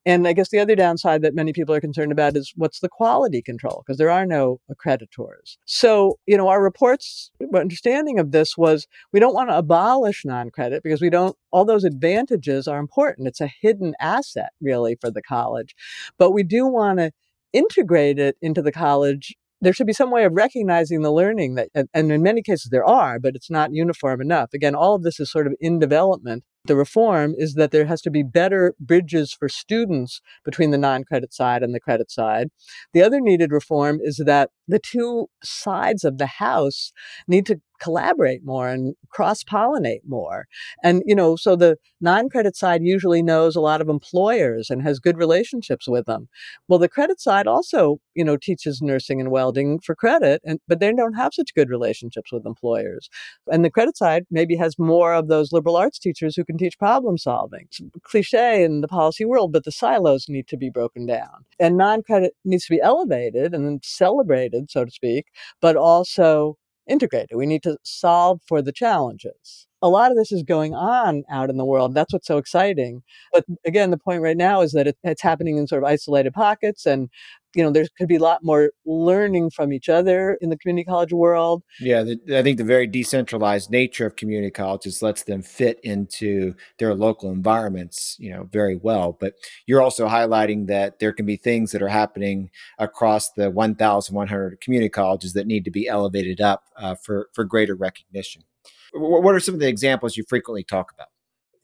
And 0.04 0.26
I 0.26 0.32
guess 0.32 0.50
the 0.50 0.58
other 0.58 0.74
downside 0.74 1.22
that 1.22 1.34
many 1.34 1.52
people 1.52 1.74
are 1.74 1.80
concerned 1.80 2.12
about 2.12 2.36
is 2.36 2.52
what's 2.56 2.80
the 2.80 2.88
quality 2.88 3.42
control? 3.42 3.82
Because 3.84 3.98
there 3.98 4.10
are 4.10 4.26
no 4.26 4.60
accreditors. 4.70 5.56
So, 5.66 6.18
you 6.26 6.36
know, 6.36 6.48
our 6.48 6.62
report's 6.62 7.30
understanding 7.54 8.18
of 8.18 8.32
this 8.32 8.56
was 8.56 8.86
we 9.12 9.20
don't 9.20 9.34
want 9.34 9.50
to 9.50 9.58
abolish 9.58 10.24
non 10.24 10.50
credit 10.50 10.82
because 10.82 11.00
we 11.00 11.10
don't, 11.10 11.36
all 11.52 11.64
those 11.64 11.84
advantages 11.84 12.68
are 12.68 12.78
important. 12.78 13.28
It's 13.28 13.40
a 13.40 13.50
hidden 13.60 13.94
asset, 14.00 14.50
really, 14.60 14.96
for 15.00 15.10
the 15.10 15.22
college. 15.22 15.74
But 16.18 16.32
we 16.32 16.42
do 16.42 16.66
want 16.66 16.98
to 16.98 17.12
integrate 17.52 18.18
it 18.18 18.36
into 18.42 18.62
the 18.62 18.72
college 18.72 19.34
there 19.60 19.72
should 19.72 19.86
be 19.86 19.92
some 19.92 20.10
way 20.10 20.24
of 20.24 20.32
recognizing 20.34 21.02
the 21.02 21.12
learning 21.12 21.54
that, 21.56 21.68
and 21.74 22.12
in 22.12 22.22
many 22.22 22.42
cases 22.42 22.68
there 22.70 22.84
are, 22.84 23.18
but 23.18 23.34
it's 23.34 23.50
not 23.50 23.72
uniform 23.72 24.20
enough. 24.20 24.50
Again, 24.54 24.74
all 24.74 24.94
of 24.94 25.02
this 25.02 25.18
is 25.18 25.30
sort 25.30 25.46
of 25.46 25.54
in 25.60 25.78
development. 25.78 26.44
The 26.64 26.76
reform 26.76 27.34
is 27.36 27.54
that 27.54 27.70
there 27.70 27.86
has 27.86 28.02
to 28.02 28.10
be 28.10 28.22
better 28.22 28.74
bridges 28.78 29.32
for 29.32 29.48
students 29.48 30.20
between 30.44 30.70
the 30.70 30.78
non 30.78 31.04
credit 31.04 31.32
side 31.32 31.62
and 31.62 31.74
the 31.74 31.80
credit 31.80 32.10
side. 32.10 32.48
The 32.92 33.02
other 33.02 33.20
needed 33.20 33.52
reform 33.52 34.00
is 34.02 34.22
that 34.24 34.50
the 34.66 34.78
two 34.78 35.28
sides 35.42 36.04
of 36.04 36.18
the 36.18 36.26
house 36.26 36.92
need 37.26 37.46
to 37.46 37.60
collaborate 37.80 38.44
more 38.44 38.68
and 38.68 38.94
cross 39.10 39.42
pollinate 39.44 40.02
more. 40.06 40.46
And, 40.82 41.02
you 41.06 41.14
know, 41.14 41.36
so 41.36 41.56
the 41.56 41.76
non 42.00 42.28
credit 42.28 42.56
side 42.56 42.82
usually 42.82 43.22
knows 43.22 43.56
a 43.56 43.60
lot 43.60 43.80
of 43.80 43.88
employers 43.88 44.70
and 44.70 44.82
has 44.82 44.98
good 44.98 45.16
relationships 45.16 45.88
with 45.88 46.06
them. 46.06 46.28
Well, 46.68 46.78
the 46.78 46.88
credit 46.88 47.20
side 47.20 47.46
also, 47.46 47.98
you 48.14 48.24
know, 48.24 48.36
teaches 48.36 48.82
nursing 48.82 49.20
and 49.20 49.30
welding 49.30 49.80
for 49.80 49.94
credit, 49.94 50.40
and, 50.44 50.60
but 50.68 50.80
they 50.80 50.92
don't 50.92 51.14
have 51.14 51.34
such 51.34 51.54
good 51.54 51.70
relationships 51.70 52.32
with 52.32 52.46
employers. 52.46 53.08
And 53.50 53.64
the 53.64 53.70
credit 53.70 53.96
side 53.96 54.24
maybe 54.30 54.56
has 54.56 54.78
more 54.78 55.14
of 55.14 55.28
those 55.28 55.52
liberal 55.52 55.76
arts 55.76 55.98
teachers 55.98 56.36
who 56.36 56.44
can 56.44 56.58
teach 56.58 56.78
problem 56.78 57.18
solving. 57.18 57.66
It's 57.66 57.80
cliche 58.02 58.64
in 58.64 58.80
the 58.80 58.88
policy 58.88 59.24
world, 59.24 59.52
but 59.52 59.64
the 59.64 59.72
silos 59.72 60.28
need 60.28 60.48
to 60.48 60.56
be 60.56 60.70
broken 60.70 61.06
down. 61.06 61.44
And 61.58 61.76
non 61.76 62.02
credit 62.02 62.34
needs 62.44 62.66
to 62.66 62.74
be 62.74 62.80
elevated 62.80 63.54
and 63.54 63.80
celebrated, 63.84 64.70
so 64.70 64.84
to 64.84 64.90
speak, 64.90 65.26
but 65.60 65.76
also 65.76 66.56
integrated. 66.88 67.36
We 67.36 67.46
need 67.46 67.62
to 67.64 67.78
solve 67.84 68.42
for 68.46 68.62
the 68.62 68.72
challenges. 68.72 69.67
A 69.82 69.88
lot 69.88 70.10
of 70.10 70.16
this 70.16 70.32
is 70.32 70.42
going 70.42 70.74
on 70.74 71.24
out 71.30 71.50
in 71.50 71.56
the 71.56 71.64
world. 71.64 71.94
That's 71.94 72.12
what's 72.12 72.26
so 72.26 72.38
exciting. 72.38 73.02
But 73.32 73.44
again, 73.64 73.90
the 73.90 73.98
point 73.98 74.22
right 74.22 74.36
now 74.36 74.60
is 74.60 74.72
that 74.72 74.86
it, 74.86 74.96
it's 75.04 75.22
happening 75.22 75.56
in 75.56 75.66
sort 75.66 75.82
of 75.82 75.88
isolated 75.88 76.32
pockets 76.34 76.86
and 76.86 77.08
you 77.54 77.62
know, 77.62 77.70
there 77.70 77.86
could 77.96 78.08
be 78.08 78.16
a 78.16 78.22
lot 78.22 78.44
more 78.44 78.70
learning 78.84 79.50
from 79.50 79.72
each 79.72 79.88
other 79.88 80.36
in 80.40 80.50
the 80.50 80.56
community 80.56 80.84
college 80.84 81.12
world. 81.12 81.62
Yeah, 81.80 82.02
the, 82.02 82.38
I 82.38 82.42
think 82.42 82.58
the 82.58 82.64
very 82.64 82.86
decentralized 82.86 83.70
nature 83.70 84.06
of 84.06 84.16
community 84.16 84.50
colleges 84.50 85.02
lets 85.02 85.24
them 85.24 85.42
fit 85.42 85.80
into 85.82 86.54
their 86.78 86.94
local 86.94 87.30
environments, 87.30 88.16
you 88.18 88.30
know, 88.30 88.48
very 88.52 88.76
well. 88.76 89.16
But 89.18 89.34
you're 89.66 89.82
also 89.82 90.08
highlighting 90.08 90.66
that 90.66 90.98
there 90.98 91.12
can 91.12 91.26
be 91.26 91.36
things 91.36 91.72
that 91.72 91.82
are 91.82 91.88
happening 91.88 92.50
across 92.78 93.30
the 93.32 93.50
1,100 93.50 94.60
community 94.60 94.90
colleges 94.90 95.32
that 95.32 95.46
need 95.46 95.64
to 95.64 95.70
be 95.70 95.88
elevated 95.88 96.40
up 96.40 96.64
uh, 96.76 96.94
for 96.94 97.28
for 97.32 97.44
greater 97.44 97.74
recognition. 97.74 98.42
What 98.92 99.34
are 99.34 99.40
some 99.40 99.54
of 99.54 99.60
the 99.60 99.68
examples 99.68 100.16
you 100.16 100.24
frequently 100.28 100.64
talk 100.64 100.92
about? 100.92 101.08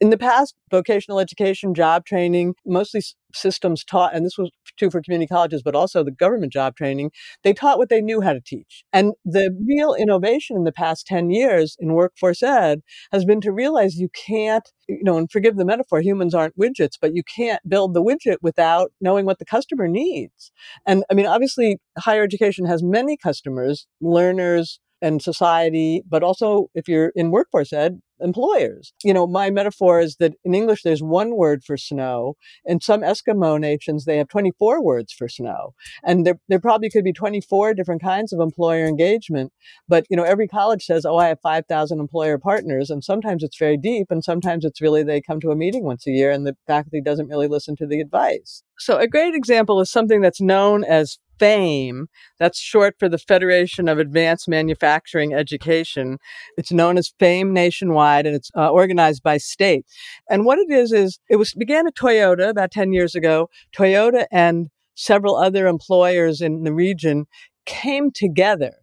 In 0.01 0.09
the 0.09 0.17
past, 0.17 0.55
vocational 0.69 1.19
education, 1.19 1.73
job 1.73 2.05
training, 2.05 2.55
mostly 2.65 3.01
systems 3.33 3.83
taught, 3.83 4.13
and 4.13 4.25
this 4.25 4.37
was 4.37 4.51
true 4.77 4.89
for 4.89 5.01
community 5.01 5.27
colleges, 5.27 5.61
but 5.63 5.73
also 5.73 6.03
the 6.03 6.11
government 6.11 6.51
job 6.51 6.75
training, 6.75 7.11
they 7.43 7.53
taught 7.53 7.77
what 7.77 7.87
they 7.87 8.01
knew 8.01 8.19
how 8.19 8.33
to 8.33 8.41
teach. 8.41 8.83
And 8.91 9.13
the 9.23 9.55
real 9.65 9.93
innovation 9.93 10.57
in 10.57 10.65
the 10.65 10.73
past 10.73 11.07
10 11.07 11.29
years 11.29 11.77
in 11.79 11.93
workforce 11.93 12.43
ed 12.43 12.81
has 13.13 13.23
been 13.23 13.39
to 13.41 13.53
realize 13.53 13.95
you 13.95 14.09
can't, 14.27 14.69
you 14.89 15.03
know, 15.03 15.17
and 15.17 15.31
forgive 15.31 15.55
the 15.55 15.65
metaphor, 15.65 16.01
humans 16.01 16.35
aren't 16.35 16.59
widgets, 16.59 16.97
but 16.99 17.15
you 17.15 17.23
can't 17.23 17.61
build 17.67 17.93
the 17.93 18.03
widget 18.03 18.37
without 18.41 18.91
knowing 18.99 19.25
what 19.25 19.39
the 19.39 19.45
customer 19.45 19.87
needs. 19.87 20.51
And 20.85 21.05
I 21.09 21.13
mean, 21.13 21.25
obviously, 21.25 21.77
higher 21.97 22.23
education 22.23 22.65
has 22.65 22.83
many 22.83 23.15
customers, 23.15 23.87
learners, 24.01 24.79
and 25.01 25.21
society, 25.21 26.03
but 26.07 26.23
also 26.23 26.67
if 26.73 26.87
you're 26.87 27.11
in 27.15 27.31
workforce 27.31 27.73
ed, 27.73 27.99
employers. 28.19 28.93
You 29.03 29.13
know, 29.13 29.27
my 29.27 29.49
metaphor 29.49 29.99
is 29.99 30.17
that 30.17 30.33
in 30.43 30.53
English, 30.53 30.83
there's 30.83 31.03
one 31.03 31.35
word 31.35 31.63
for 31.63 31.77
snow. 31.77 32.35
In 32.63 32.79
some 32.79 33.01
Eskimo 33.01 33.59
nations, 33.59 34.05
they 34.05 34.17
have 34.17 34.27
24 34.27 34.83
words 34.83 35.13
for 35.13 35.27
snow. 35.27 35.73
And 36.03 36.25
there, 36.25 36.39
there 36.47 36.59
probably 36.59 36.89
could 36.89 37.03
be 37.03 37.13
24 37.13 37.73
different 37.73 38.01
kinds 38.01 38.31
of 38.31 38.39
employer 38.39 38.85
engagement. 38.85 39.51
But, 39.87 40.05
you 40.09 40.17
know, 40.17 40.23
every 40.23 40.47
college 40.47 40.85
says, 40.85 41.05
oh, 41.05 41.17
I 41.17 41.27
have 41.27 41.39
5,000 41.41 41.99
employer 41.99 42.37
partners. 42.37 42.89
And 42.89 43.03
sometimes 43.03 43.43
it's 43.43 43.57
very 43.57 43.77
deep. 43.77 44.07
And 44.09 44.23
sometimes 44.23 44.65
it's 44.65 44.81
really 44.81 45.03
they 45.03 45.21
come 45.21 45.39
to 45.41 45.51
a 45.51 45.55
meeting 45.55 45.83
once 45.83 46.07
a 46.07 46.11
year 46.11 46.31
and 46.31 46.45
the 46.45 46.55
faculty 46.67 47.01
doesn't 47.01 47.27
really 47.27 47.47
listen 47.47 47.75
to 47.77 47.87
the 47.87 47.99
advice. 47.99 48.63
So 48.77 48.97
a 48.97 49.07
great 49.07 49.33
example 49.33 49.79
is 49.81 49.91
something 49.91 50.21
that's 50.21 50.41
known 50.41 50.83
as 50.83 51.17
FAME. 51.39 52.07
That's 52.39 52.59
short 52.59 52.95
for 52.99 53.09
the 53.09 53.17
Federation 53.17 53.87
of 53.87 53.99
Advanced 53.99 54.47
Manufacturing 54.47 55.33
Education. 55.33 56.17
It's 56.57 56.71
known 56.71 56.97
as 56.97 57.13
FAME 57.19 57.51
nationwide 57.53 58.25
and 58.25 58.35
it's 58.35 58.51
uh, 58.55 58.69
organized 58.69 59.23
by 59.23 59.37
state. 59.37 59.85
And 60.29 60.45
what 60.45 60.59
it 60.59 60.71
is, 60.71 60.91
is 60.91 61.19
it 61.29 61.37
was 61.37 61.53
began 61.53 61.87
at 61.87 61.95
Toyota 61.95 62.49
about 62.49 62.71
10 62.71 62.93
years 62.93 63.15
ago. 63.15 63.49
Toyota 63.77 64.25
and 64.31 64.69
several 64.95 65.35
other 65.35 65.67
employers 65.67 66.41
in 66.41 66.63
the 66.63 66.73
region 66.73 67.25
came 67.65 68.11
together 68.11 68.73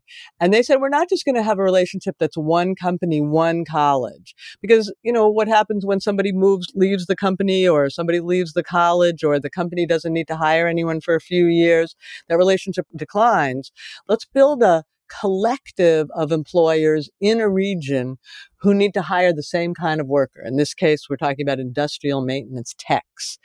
and 0.40 0.52
they 0.52 0.62
said, 0.62 0.80
we're 0.80 0.88
not 0.88 1.08
just 1.08 1.24
going 1.24 1.34
to 1.34 1.42
have 1.42 1.58
a 1.58 1.62
relationship 1.62 2.16
that's 2.18 2.36
one 2.36 2.74
company, 2.74 3.20
one 3.20 3.64
college. 3.64 4.34
Because, 4.60 4.92
you 5.02 5.12
know, 5.12 5.28
what 5.28 5.48
happens 5.48 5.86
when 5.86 6.00
somebody 6.00 6.32
moves, 6.32 6.68
leaves 6.74 7.06
the 7.06 7.16
company 7.16 7.66
or 7.66 7.90
somebody 7.90 8.20
leaves 8.20 8.52
the 8.52 8.64
college 8.64 9.24
or 9.24 9.38
the 9.38 9.50
company 9.50 9.86
doesn't 9.86 10.12
need 10.12 10.28
to 10.28 10.36
hire 10.36 10.66
anyone 10.66 11.00
for 11.00 11.14
a 11.14 11.20
few 11.20 11.46
years, 11.46 11.94
that 12.28 12.38
relationship 12.38 12.86
declines. 12.96 13.72
Let's 14.08 14.26
build 14.26 14.62
a 14.62 14.84
collective 15.20 16.08
of 16.14 16.32
employers 16.32 17.10
in 17.20 17.40
a 17.40 17.48
region 17.48 18.16
who 18.60 18.72
need 18.74 18.94
to 18.94 19.02
hire 19.02 19.32
the 19.32 19.42
same 19.42 19.74
kind 19.74 20.00
of 20.00 20.06
worker. 20.06 20.42
In 20.44 20.56
this 20.56 20.74
case, 20.74 21.06
we're 21.08 21.16
talking 21.16 21.46
about 21.46 21.60
industrial 21.60 22.22
maintenance 22.22 22.74
techs. 22.78 23.38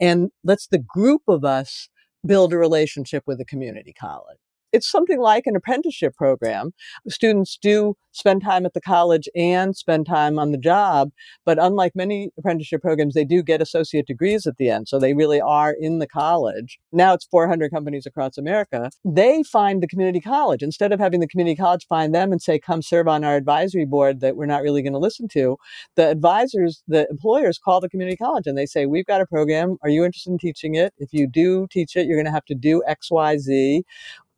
And 0.00 0.30
let's 0.42 0.66
the 0.66 0.78
group 0.78 1.22
of 1.28 1.44
us 1.44 1.88
build 2.26 2.52
a 2.52 2.58
relationship 2.58 3.24
with 3.26 3.40
a 3.40 3.44
community 3.44 3.92
college 3.92 4.38
it's 4.74 4.90
something 4.90 5.20
like 5.20 5.46
an 5.46 5.54
apprenticeship 5.54 6.16
program. 6.16 6.72
Students 7.08 7.56
do 7.62 7.94
spend 8.10 8.42
time 8.42 8.66
at 8.66 8.74
the 8.74 8.80
college 8.80 9.28
and 9.34 9.76
spend 9.76 10.06
time 10.06 10.38
on 10.38 10.50
the 10.50 10.58
job, 10.58 11.10
but 11.44 11.58
unlike 11.60 11.92
many 11.94 12.30
apprenticeship 12.38 12.80
programs, 12.80 13.14
they 13.14 13.24
do 13.24 13.42
get 13.42 13.62
associate 13.62 14.06
degrees 14.06 14.46
at 14.46 14.56
the 14.56 14.70
end. 14.70 14.88
So 14.88 14.98
they 14.98 15.14
really 15.14 15.40
are 15.40 15.74
in 15.78 15.98
the 15.98 16.06
college. 16.06 16.78
Now 16.92 17.14
it's 17.14 17.26
400 17.26 17.70
companies 17.70 18.06
across 18.06 18.36
America. 18.36 18.90
They 19.04 19.42
find 19.44 19.82
the 19.82 19.88
community 19.88 20.20
college 20.20 20.62
instead 20.62 20.92
of 20.92 20.98
having 20.98 21.20
the 21.20 21.28
community 21.28 21.56
college 21.56 21.86
find 21.88 22.14
them 22.14 22.32
and 22.32 22.42
say, 22.42 22.58
come 22.58 22.82
serve 22.82 23.08
on 23.08 23.24
our 23.24 23.36
advisory 23.36 23.84
board 23.84 24.20
that 24.20 24.36
we're 24.36 24.46
not 24.46 24.62
really 24.62 24.82
going 24.82 24.92
to 24.92 24.98
listen 24.98 25.28
to. 25.28 25.56
The 25.94 26.08
advisors, 26.08 26.82
the 26.88 27.06
employers 27.10 27.58
call 27.58 27.80
the 27.80 27.88
community 27.88 28.16
college 28.16 28.46
and 28.46 28.58
they 28.58 28.66
say, 28.66 28.86
we've 28.86 29.06
got 29.06 29.20
a 29.20 29.26
program. 29.26 29.76
Are 29.82 29.88
you 29.88 30.04
interested 30.04 30.30
in 30.30 30.38
teaching 30.38 30.74
it? 30.74 30.94
If 30.98 31.12
you 31.12 31.28
do 31.28 31.68
teach 31.70 31.94
it, 31.96 32.06
you're 32.06 32.16
going 32.16 32.26
to 32.26 32.32
have 32.32 32.44
to 32.46 32.54
do 32.54 32.82
X, 32.86 33.10
Y, 33.10 33.38
Z 33.38 33.84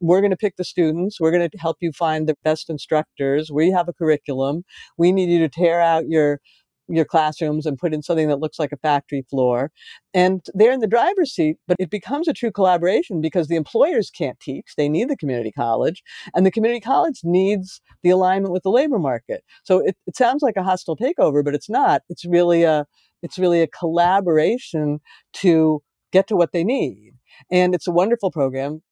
we're 0.01 0.21
going 0.21 0.31
to 0.31 0.37
pick 0.37 0.57
the 0.57 0.65
students. 0.65 1.21
We're 1.21 1.31
going 1.31 1.49
to 1.49 1.59
help 1.59 1.79
you 1.81 1.93
find 1.93 2.29
the 2.29 2.37
best 2.45 2.69
instructors. 2.69 3.51
We 3.51 3.71
have 3.71 3.89
a 3.89 3.93
curriculum. 3.93 4.65
We 4.99 5.13
need 5.13 5.31
you 5.31 5.39
to 5.41 5.49
tear 5.49 5.81
out 5.81 6.09
your 6.09 6.41
your 6.89 7.05
classrooms 7.05 7.67
and 7.67 7.79
put 7.79 7.93
in 7.93 8.03
something 8.03 8.29
that 8.29 8.39
looks 8.39 8.59
like 8.59 8.73
a 8.73 8.77
factory 8.77 9.25
floor. 9.29 9.71
And 10.15 10.41
they're 10.55 10.73
in 10.73 10.81
the 10.81 10.87
driver's 10.87 11.33
seat, 11.33 11.57
but 11.67 11.77
it 11.81 11.91
becomes 11.91 12.29
a 12.29 12.33
true 12.33 12.53
collaboration 12.53 13.21
because 13.21 13.49
the 13.49 13.57
employers 13.57 14.11
can't 14.11 14.39
teach. 14.41 14.67
They 14.77 14.89
need 14.89 15.09
the 15.09 15.17
community 15.17 15.51
college, 15.51 16.03
and 16.35 16.47
the 16.47 16.51
community 16.51 16.81
college 16.81 17.21
needs 17.25 17.81
the 18.03 18.11
alignment 18.11 18.53
with 18.53 18.63
the 18.63 18.71
labor 18.71 18.99
market. 18.99 19.43
So 19.65 19.81
it, 19.81 19.97
it 20.07 20.17
sounds 20.17 20.43
like 20.43 20.57
a 20.57 20.63
hostile 20.63 20.97
takeover, 20.97 21.45
but 21.45 21.55
it's 21.55 21.69
not. 21.69 22.03
It's 22.09 22.25
really 22.25 22.63
a 22.63 22.87
it's 23.23 23.39
really 23.39 23.63
a 23.63 23.67
collaboration 23.67 25.01
to 25.35 25.83
get 26.13 26.29
to 26.29 26.37
what 26.37 26.53
they 26.53 26.65
need. 26.65 27.13
And 27.51 27.75
it's 27.75 27.89
a 27.89 27.93
wonderful 27.93 28.31
program 28.31 28.83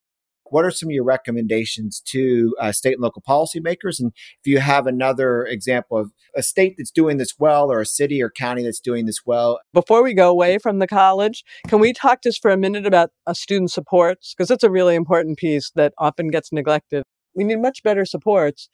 what 0.51 0.65
are 0.65 0.71
some 0.71 0.89
of 0.89 0.93
your 0.93 1.05
recommendations 1.05 2.01
to 2.07 2.55
uh, 2.61 2.73
state 2.73 2.95
and 2.95 3.03
local 3.03 3.23
policymakers? 3.27 3.99
And 3.99 4.13
if 4.15 4.47
you 4.47 4.59
have 4.59 4.87
another 4.87 5.45
example 5.45 5.99
of 5.99 6.13
a 6.37 6.43
state 6.43 6.75
that's 6.77 6.91
doing 6.91 7.17
this 7.17 7.35
well 7.39 7.71
or 7.71 7.81
a 7.81 7.87
city 7.87 8.23
or 8.23 8.31
county 8.31 8.63
that's 8.63 8.81
doing 8.81 9.07
this 9.07 9.21
well. 9.25 9.61
Before 9.73 10.03
we 10.03 10.15
go 10.15 10.31
away 10.31 10.59
from 10.59 10.79
the 10.79 10.87
college, 10.87 11.45
can 11.69 11.81
we 11.81 11.93
talk 11.93 12.23
just 12.23 12.43
for 12.43 12.51
a 12.51 12.57
minute 12.57 12.87
about 12.87 13.11
uh, 13.27 13.35
student 13.35 13.71
supports? 13.71 14.35
Because 14.37 14.51
it's 14.51 14.65
a 14.65 14.71
really 14.71 14.95
important 14.95 15.39
piece 15.39 15.71
that 15.75 15.93
often 15.99 16.29
gets 16.29 16.53
neglected. 16.53 17.03
We 17.35 17.45
need 17.45 17.61
much 17.61 17.83
better 17.83 18.05
supports 18.05 18.69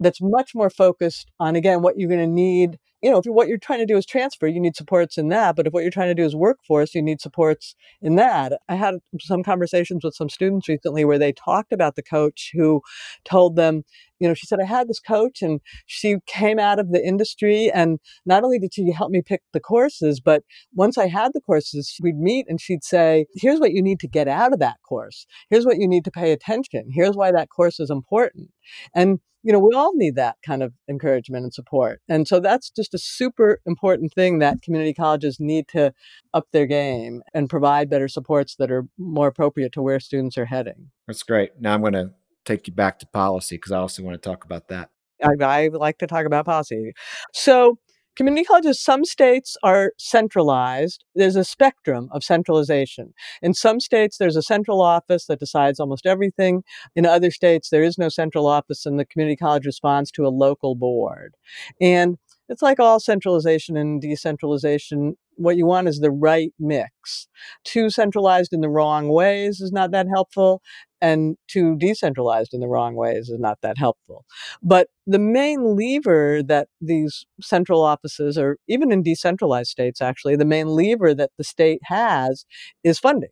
that's 0.00 0.20
much 0.20 0.50
more 0.54 0.70
focused 0.70 1.30
on, 1.40 1.56
again, 1.56 1.82
what 1.82 1.98
you're 1.98 2.08
going 2.08 2.20
to 2.20 2.26
need 2.26 2.78
you 3.06 3.12
know, 3.12 3.18
if 3.18 3.26
what 3.26 3.46
you're 3.46 3.56
trying 3.56 3.78
to 3.78 3.86
do 3.86 3.96
is 3.96 4.04
transfer, 4.04 4.48
you 4.48 4.58
need 4.58 4.74
supports 4.74 5.16
in 5.16 5.28
that. 5.28 5.54
But 5.54 5.68
if 5.68 5.72
what 5.72 5.84
you're 5.84 5.92
trying 5.92 6.08
to 6.08 6.14
do 6.20 6.24
is 6.24 6.34
workforce, 6.34 6.92
you 6.92 7.00
need 7.00 7.20
supports 7.20 7.76
in 8.02 8.16
that. 8.16 8.54
I 8.68 8.74
had 8.74 8.96
some 9.20 9.44
conversations 9.44 10.02
with 10.02 10.16
some 10.16 10.28
students 10.28 10.68
recently 10.68 11.04
where 11.04 11.16
they 11.16 11.30
talked 11.30 11.72
about 11.72 11.94
the 11.94 12.02
coach 12.02 12.50
who 12.52 12.82
told 13.24 13.54
them, 13.54 13.84
you 14.18 14.26
know, 14.26 14.34
she 14.34 14.48
said, 14.48 14.58
I 14.58 14.64
had 14.64 14.88
this 14.88 14.98
coach 14.98 15.40
and 15.40 15.60
she 15.86 16.16
came 16.26 16.58
out 16.58 16.80
of 16.80 16.90
the 16.90 17.00
industry. 17.00 17.70
And 17.72 18.00
not 18.24 18.42
only 18.42 18.58
did 18.58 18.74
she 18.74 18.90
help 18.90 19.12
me 19.12 19.22
pick 19.22 19.42
the 19.52 19.60
courses, 19.60 20.18
but 20.18 20.42
once 20.74 20.98
I 20.98 21.06
had 21.06 21.30
the 21.32 21.40
courses, 21.40 21.96
we'd 22.02 22.18
meet 22.18 22.46
and 22.48 22.60
she'd 22.60 22.82
say, 22.82 23.26
here's 23.36 23.60
what 23.60 23.70
you 23.70 23.84
need 23.84 24.00
to 24.00 24.08
get 24.08 24.26
out 24.26 24.52
of 24.52 24.58
that 24.58 24.78
course. 24.88 25.26
Here's 25.48 25.64
what 25.64 25.78
you 25.78 25.86
need 25.86 26.04
to 26.06 26.10
pay 26.10 26.32
attention. 26.32 26.90
Here's 26.92 27.14
why 27.14 27.30
that 27.30 27.50
course 27.50 27.78
is 27.78 27.88
important. 27.88 28.50
And 28.96 29.20
you 29.46 29.52
know, 29.52 29.60
we 29.60 29.76
all 29.76 29.92
need 29.94 30.16
that 30.16 30.34
kind 30.44 30.60
of 30.60 30.72
encouragement 30.90 31.44
and 31.44 31.54
support. 31.54 32.00
And 32.08 32.26
so 32.26 32.40
that's 32.40 32.68
just 32.68 32.92
a 32.96 32.98
super 32.98 33.60
important 33.66 34.12
thing 34.12 34.38
that 34.38 34.62
community 34.62 34.94
colleges 34.94 35.38
need 35.38 35.68
to 35.68 35.92
up 36.34 36.48
their 36.52 36.66
game 36.66 37.22
and 37.34 37.48
provide 37.48 37.90
better 37.90 38.08
supports 38.08 38.56
that 38.56 38.70
are 38.70 38.86
more 38.98 39.28
appropriate 39.28 39.72
to 39.72 39.82
where 39.82 40.00
students 40.00 40.38
are 40.38 40.46
heading. 40.46 40.90
That's 41.06 41.22
great. 41.22 41.52
Now 41.60 41.74
I'm 41.74 41.80
going 41.80 41.92
to 41.92 42.10
take 42.44 42.66
you 42.66 42.72
back 42.72 42.98
to 43.00 43.06
policy 43.06 43.56
because 43.56 43.72
I 43.72 43.78
also 43.78 44.02
want 44.02 44.20
to 44.20 44.28
talk 44.28 44.44
about 44.44 44.68
that. 44.68 44.90
I, 45.22 45.44
I 45.44 45.68
like 45.68 45.98
to 45.98 46.06
talk 46.06 46.26
about 46.26 46.46
policy. 46.46 46.92
So 47.32 47.78
Community 48.16 48.44
colleges, 48.44 48.82
some 48.82 49.04
states 49.04 49.58
are 49.62 49.92
centralized. 49.98 51.04
There's 51.14 51.36
a 51.36 51.44
spectrum 51.44 52.08
of 52.12 52.24
centralization. 52.24 53.12
In 53.42 53.52
some 53.52 53.78
states, 53.78 54.16
there's 54.16 54.36
a 54.36 54.42
central 54.42 54.80
office 54.80 55.26
that 55.26 55.38
decides 55.38 55.78
almost 55.78 56.06
everything. 56.06 56.64
In 56.94 57.04
other 57.04 57.30
states, 57.30 57.68
there 57.68 57.82
is 57.82 57.98
no 57.98 58.08
central 58.08 58.46
office 58.46 58.86
and 58.86 58.98
the 58.98 59.04
community 59.04 59.36
college 59.36 59.66
responds 59.66 60.10
to 60.12 60.26
a 60.26 60.30
local 60.30 60.74
board. 60.74 61.34
And 61.78 62.16
it's 62.48 62.62
like 62.62 62.80
all 62.80 63.00
centralization 63.00 63.76
and 63.76 64.00
decentralization. 64.00 65.16
What 65.36 65.56
you 65.56 65.66
want 65.66 65.88
is 65.88 66.00
the 66.00 66.10
right 66.10 66.52
mix. 66.58 67.28
Too 67.64 67.90
centralized 67.90 68.52
in 68.52 68.60
the 68.60 68.68
wrong 68.68 69.08
ways 69.08 69.60
is 69.60 69.72
not 69.72 69.90
that 69.90 70.06
helpful, 70.08 70.62
and 71.00 71.36
too 71.48 71.76
decentralized 71.76 72.54
in 72.54 72.60
the 72.60 72.68
wrong 72.68 72.94
ways 72.94 73.28
is 73.28 73.38
not 73.38 73.58
that 73.62 73.78
helpful. 73.78 74.24
But 74.62 74.88
the 75.06 75.18
main 75.18 75.76
lever 75.76 76.42
that 76.42 76.68
these 76.80 77.26
central 77.40 77.82
offices, 77.82 78.38
or 78.38 78.56
even 78.68 78.90
in 78.92 79.02
decentralized 79.02 79.70
states, 79.70 80.00
actually, 80.00 80.36
the 80.36 80.44
main 80.44 80.68
lever 80.68 81.14
that 81.14 81.30
the 81.36 81.44
state 81.44 81.80
has 81.84 82.46
is 82.82 82.98
funding. 82.98 83.30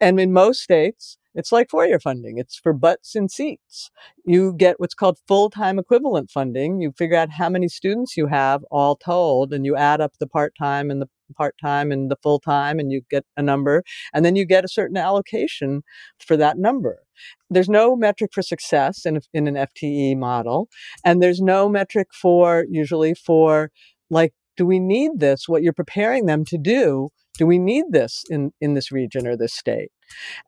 And 0.00 0.18
in 0.18 0.32
most 0.32 0.60
states, 0.62 1.18
it's 1.34 1.52
like 1.52 1.68
year 1.72 2.00
funding. 2.00 2.38
It's 2.38 2.56
for 2.56 2.72
butts 2.72 3.14
and 3.14 3.30
seats. 3.30 3.90
You 4.24 4.52
get 4.52 4.80
what's 4.80 4.94
called 4.94 5.18
full 5.28 5.50
time 5.50 5.78
equivalent 5.78 6.30
funding. 6.30 6.80
You 6.80 6.92
figure 6.96 7.16
out 7.16 7.30
how 7.30 7.48
many 7.48 7.68
students 7.68 8.16
you 8.16 8.26
have 8.26 8.64
all 8.70 8.96
told, 8.96 9.52
and 9.52 9.64
you 9.64 9.76
add 9.76 10.00
up 10.00 10.14
the 10.18 10.26
part 10.26 10.54
time 10.58 10.90
and 10.90 11.00
the 11.00 11.08
part 11.36 11.54
time 11.62 11.92
and 11.92 12.10
the 12.10 12.16
full 12.22 12.40
time, 12.40 12.78
and 12.78 12.90
you 12.90 13.02
get 13.10 13.24
a 13.36 13.42
number. 13.42 13.84
And 14.12 14.24
then 14.24 14.36
you 14.36 14.44
get 14.44 14.64
a 14.64 14.68
certain 14.68 14.96
allocation 14.96 15.82
for 16.18 16.36
that 16.36 16.58
number. 16.58 16.98
There's 17.48 17.68
no 17.68 17.96
metric 17.96 18.32
for 18.34 18.42
success 18.42 19.06
in, 19.06 19.20
in 19.32 19.46
an 19.46 19.54
FTE 19.54 20.16
model. 20.16 20.68
And 21.04 21.22
there's 21.22 21.40
no 21.40 21.68
metric 21.68 22.08
for, 22.12 22.66
usually, 22.68 23.14
for 23.14 23.70
like, 24.10 24.32
do 24.56 24.66
we 24.66 24.80
need 24.80 25.20
this? 25.20 25.48
What 25.48 25.62
you're 25.62 25.72
preparing 25.72 26.26
them 26.26 26.44
to 26.46 26.58
do 26.58 27.10
do 27.38 27.46
we 27.46 27.58
need 27.58 27.84
this 27.90 28.24
in, 28.28 28.52
in 28.60 28.74
this 28.74 28.92
region 28.92 29.26
or 29.26 29.34
this 29.34 29.54
state? 29.54 29.90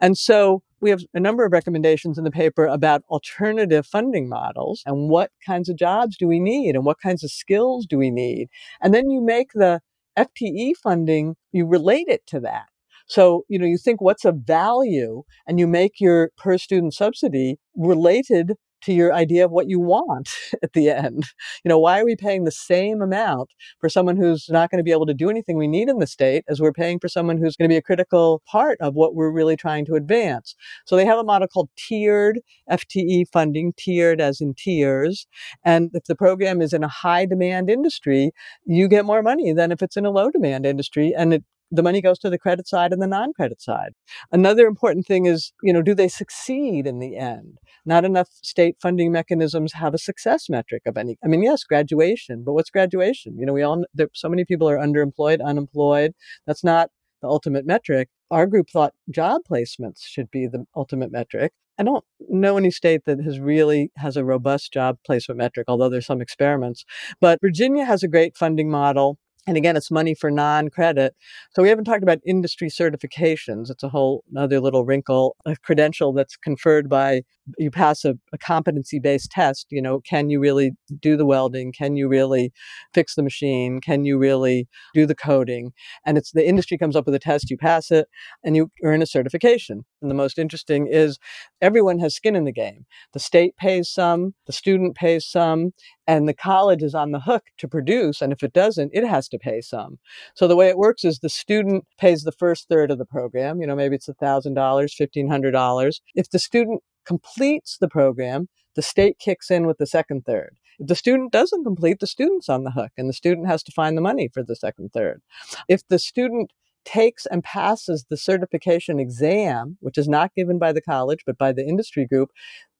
And 0.00 0.16
so 0.16 0.62
we 0.80 0.90
have 0.90 1.02
a 1.14 1.20
number 1.20 1.44
of 1.44 1.52
recommendations 1.52 2.18
in 2.18 2.24
the 2.24 2.30
paper 2.30 2.66
about 2.66 3.02
alternative 3.08 3.86
funding 3.86 4.28
models 4.28 4.82
and 4.84 5.08
what 5.08 5.30
kinds 5.46 5.68
of 5.68 5.76
jobs 5.76 6.16
do 6.16 6.26
we 6.26 6.40
need 6.40 6.74
and 6.74 6.84
what 6.84 7.00
kinds 7.00 7.22
of 7.22 7.30
skills 7.30 7.86
do 7.86 7.96
we 7.96 8.10
need. 8.10 8.48
And 8.80 8.92
then 8.92 9.08
you 9.08 9.20
make 9.20 9.52
the 9.54 9.80
FTE 10.18 10.72
funding, 10.82 11.36
you 11.52 11.66
relate 11.66 12.08
it 12.08 12.26
to 12.26 12.40
that. 12.40 12.66
So, 13.06 13.44
you 13.48 13.58
know, 13.58 13.66
you 13.66 13.78
think 13.78 14.00
what's 14.00 14.24
a 14.24 14.32
value 14.32 15.22
and 15.46 15.58
you 15.58 15.66
make 15.66 16.00
your 16.00 16.30
per 16.36 16.58
student 16.58 16.94
subsidy 16.94 17.58
related 17.76 18.54
to 18.82 18.92
your 18.92 19.12
idea 19.12 19.44
of 19.44 19.50
what 19.50 19.68
you 19.68 19.80
want 19.80 20.30
at 20.62 20.72
the 20.72 20.90
end. 20.90 21.24
You 21.64 21.68
know, 21.68 21.78
why 21.78 22.00
are 22.00 22.04
we 22.04 22.16
paying 22.16 22.44
the 22.44 22.50
same 22.50 23.00
amount 23.02 23.50
for 23.80 23.88
someone 23.88 24.16
who's 24.16 24.46
not 24.48 24.70
going 24.70 24.78
to 24.78 24.84
be 24.84 24.92
able 24.92 25.06
to 25.06 25.14
do 25.14 25.30
anything 25.30 25.56
we 25.56 25.68
need 25.68 25.88
in 25.88 25.98
the 25.98 26.06
state 26.06 26.44
as 26.48 26.60
we're 26.60 26.72
paying 26.72 26.98
for 26.98 27.08
someone 27.08 27.38
who's 27.38 27.56
going 27.56 27.68
to 27.68 27.72
be 27.72 27.78
a 27.78 27.82
critical 27.82 28.42
part 28.46 28.78
of 28.80 28.94
what 28.94 29.14
we're 29.14 29.30
really 29.30 29.56
trying 29.56 29.84
to 29.86 29.94
advance? 29.94 30.54
So 30.86 30.96
they 30.96 31.06
have 31.06 31.18
a 31.18 31.24
model 31.24 31.48
called 31.48 31.70
tiered 31.76 32.40
FTE 32.70 33.24
funding, 33.32 33.72
tiered 33.76 34.20
as 34.20 34.40
in 34.40 34.54
tiers. 34.54 35.26
And 35.64 35.90
if 35.94 36.04
the 36.04 36.16
program 36.16 36.60
is 36.60 36.72
in 36.72 36.84
a 36.84 36.88
high 36.88 37.26
demand 37.26 37.70
industry, 37.70 38.32
you 38.64 38.88
get 38.88 39.04
more 39.04 39.22
money 39.22 39.52
than 39.52 39.72
if 39.72 39.82
it's 39.82 39.96
in 39.96 40.06
a 40.06 40.10
low 40.10 40.30
demand 40.30 40.66
industry. 40.66 41.14
And 41.16 41.34
it 41.34 41.44
the 41.72 41.82
money 41.82 42.02
goes 42.02 42.18
to 42.20 42.30
the 42.30 42.38
credit 42.38 42.68
side 42.68 42.92
and 42.92 43.00
the 43.00 43.06
non-credit 43.06 43.60
side. 43.62 43.92
Another 44.30 44.66
important 44.66 45.06
thing 45.06 45.24
is, 45.24 45.52
you 45.62 45.72
know, 45.72 45.82
do 45.82 45.94
they 45.94 46.08
succeed 46.08 46.86
in 46.86 46.98
the 46.98 47.16
end? 47.16 47.58
Not 47.86 48.04
enough 48.04 48.28
state 48.42 48.76
funding 48.80 49.10
mechanisms 49.10 49.72
have 49.72 49.94
a 49.94 49.98
success 49.98 50.48
metric 50.50 50.82
of 50.86 50.98
any. 50.98 51.16
I 51.24 51.28
mean, 51.28 51.42
yes, 51.42 51.64
graduation, 51.64 52.44
but 52.44 52.52
what's 52.52 52.70
graduation? 52.70 53.38
You 53.38 53.46
know, 53.46 53.54
we 53.54 53.62
all 53.62 53.84
there, 53.94 54.08
so 54.12 54.28
many 54.28 54.44
people 54.44 54.68
are 54.68 54.76
underemployed, 54.76 55.42
unemployed. 55.44 56.12
That's 56.46 56.62
not 56.62 56.90
the 57.22 57.28
ultimate 57.28 57.66
metric. 57.66 58.10
Our 58.30 58.46
group 58.46 58.68
thought 58.70 58.92
job 59.10 59.42
placements 59.50 60.02
should 60.04 60.30
be 60.30 60.46
the 60.46 60.66
ultimate 60.76 61.10
metric. 61.10 61.52
I 61.78 61.84
don't 61.84 62.04
know 62.28 62.58
any 62.58 62.70
state 62.70 63.06
that 63.06 63.20
has 63.24 63.40
really 63.40 63.90
has 63.96 64.16
a 64.16 64.24
robust 64.24 64.72
job 64.72 64.98
placement 65.06 65.38
metric, 65.38 65.64
although 65.68 65.88
there's 65.88 66.06
some 66.06 66.20
experiments. 66.20 66.84
But 67.20 67.38
Virginia 67.40 67.86
has 67.86 68.02
a 68.02 68.08
great 68.08 68.36
funding 68.36 68.70
model. 68.70 69.18
And 69.46 69.56
again, 69.56 69.76
it's 69.76 69.90
money 69.90 70.14
for 70.14 70.30
non 70.30 70.68
credit. 70.70 71.14
So 71.54 71.62
we 71.62 71.68
haven't 71.68 71.84
talked 71.84 72.02
about 72.02 72.20
industry 72.24 72.68
certifications. 72.68 73.70
It's 73.70 73.82
a 73.82 73.88
whole 73.88 74.22
other 74.36 74.60
little 74.60 74.84
wrinkle, 74.84 75.36
a 75.44 75.56
credential 75.56 76.12
that's 76.12 76.36
conferred 76.36 76.88
by 76.88 77.22
you 77.58 77.70
pass 77.70 78.04
a, 78.04 78.14
a 78.32 78.38
competency 78.38 79.00
based 79.00 79.32
test. 79.32 79.66
You 79.70 79.82
know, 79.82 80.00
can 80.00 80.30
you 80.30 80.38
really 80.38 80.72
do 81.00 81.16
the 81.16 81.26
welding? 81.26 81.72
Can 81.72 81.96
you 81.96 82.08
really 82.08 82.52
fix 82.94 83.16
the 83.16 83.22
machine? 83.22 83.80
Can 83.80 84.04
you 84.04 84.16
really 84.16 84.68
do 84.94 85.06
the 85.06 85.14
coding? 85.14 85.72
And 86.06 86.16
it's 86.16 86.30
the 86.32 86.46
industry 86.46 86.78
comes 86.78 86.94
up 86.94 87.06
with 87.06 87.14
a 87.14 87.18
test, 87.18 87.50
you 87.50 87.56
pass 87.56 87.90
it, 87.90 88.06
and 88.44 88.54
you 88.54 88.70
earn 88.84 89.02
a 89.02 89.06
certification. 89.06 89.84
And 90.02 90.10
the 90.10 90.14
most 90.14 90.38
interesting 90.38 90.86
is 90.88 91.18
everyone 91.60 92.00
has 92.00 92.14
skin 92.14 92.36
in 92.36 92.44
the 92.44 92.52
game. 92.52 92.86
The 93.12 93.20
state 93.20 93.56
pays 93.56 93.88
some, 93.88 94.34
the 94.46 94.52
student 94.52 94.96
pays 94.96 95.24
some, 95.24 95.72
and 96.06 96.28
the 96.28 96.34
college 96.34 96.82
is 96.82 96.94
on 96.94 97.12
the 97.12 97.20
hook 97.20 97.44
to 97.58 97.68
produce. 97.68 98.20
And 98.20 98.32
if 98.32 98.42
it 98.42 98.52
doesn't, 98.52 98.90
it 98.92 99.06
has 99.06 99.28
to 99.28 99.38
pay 99.38 99.60
some. 99.60 99.98
So 100.34 100.48
the 100.48 100.56
way 100.56 100.68
it 100.68 100.76
works 100.76 101.04
is 101.04 101.20
the 101.20 101.28
student 101.28 101.86
pays 101.98 102.24
the 102.24 102.32
first 102.32 102.68
third 102.68 102.90
of 102.90 102.98
the 102.98 103.06
program. 103.06 103.60
You 103.60 103.66
know, 103.66 103.76
maybe 103.76 103.94
it's 103.94 104.08
$1,000, 104.08 104.54
$1,500. 104.54 106.00
If 106.14 106.30
the 106.30 106.38
student 106.38 106.82
completes 107.06 107.78
the 107.78 107.88
program, 107.88 108.48
the 108.74 108.82
state 108.82 109.18
kicks 109.18 109.50
in 109.50 109.66
with 109.66 109.78
the 109.78 109.86
second 109.86 110.24
third. 110.24 110.56
If 110.78 110.88
the 110.88 110.94
student 110.96 111.32
doesn't 111.32 111.64
complete, 111.64 112.00
the 112.00 112.06
student's 112.06 112.48
on 112.48 112.64
the 112.64 112.70
hook 112.70 112.90
and 112.96 113.08
the 113.08 113.12
student 113.14 113.46
has 113.46 113.62
to 113.64 113.72
find 113.72 113.96
the 113.96 114.02
money 114.02 114.28
for 114.32 114.42
the 114.42 114.56
second 114.56 114.90
third. 114.92 115.22
If 115.68 115.86
the 115.86 115.98
student 115.98 116.52
takes 116.84 117.26
and 117.26 117.44
passes 117.44 118.06
the 118.08 118.16
certification 118.16 118.98
exam, 118.98 119.76
which 119.80 119.98
is 119.98 120.08
not 120.08 120.34
given 120.34 120.58
by 120.58 120.72
the 120.72 120.80
college 120.80 121.20
but 121.26 121.38
by 121.38 121.52
the 121.52 121.66
industry 121.66 122.06
group, 122.06 122.30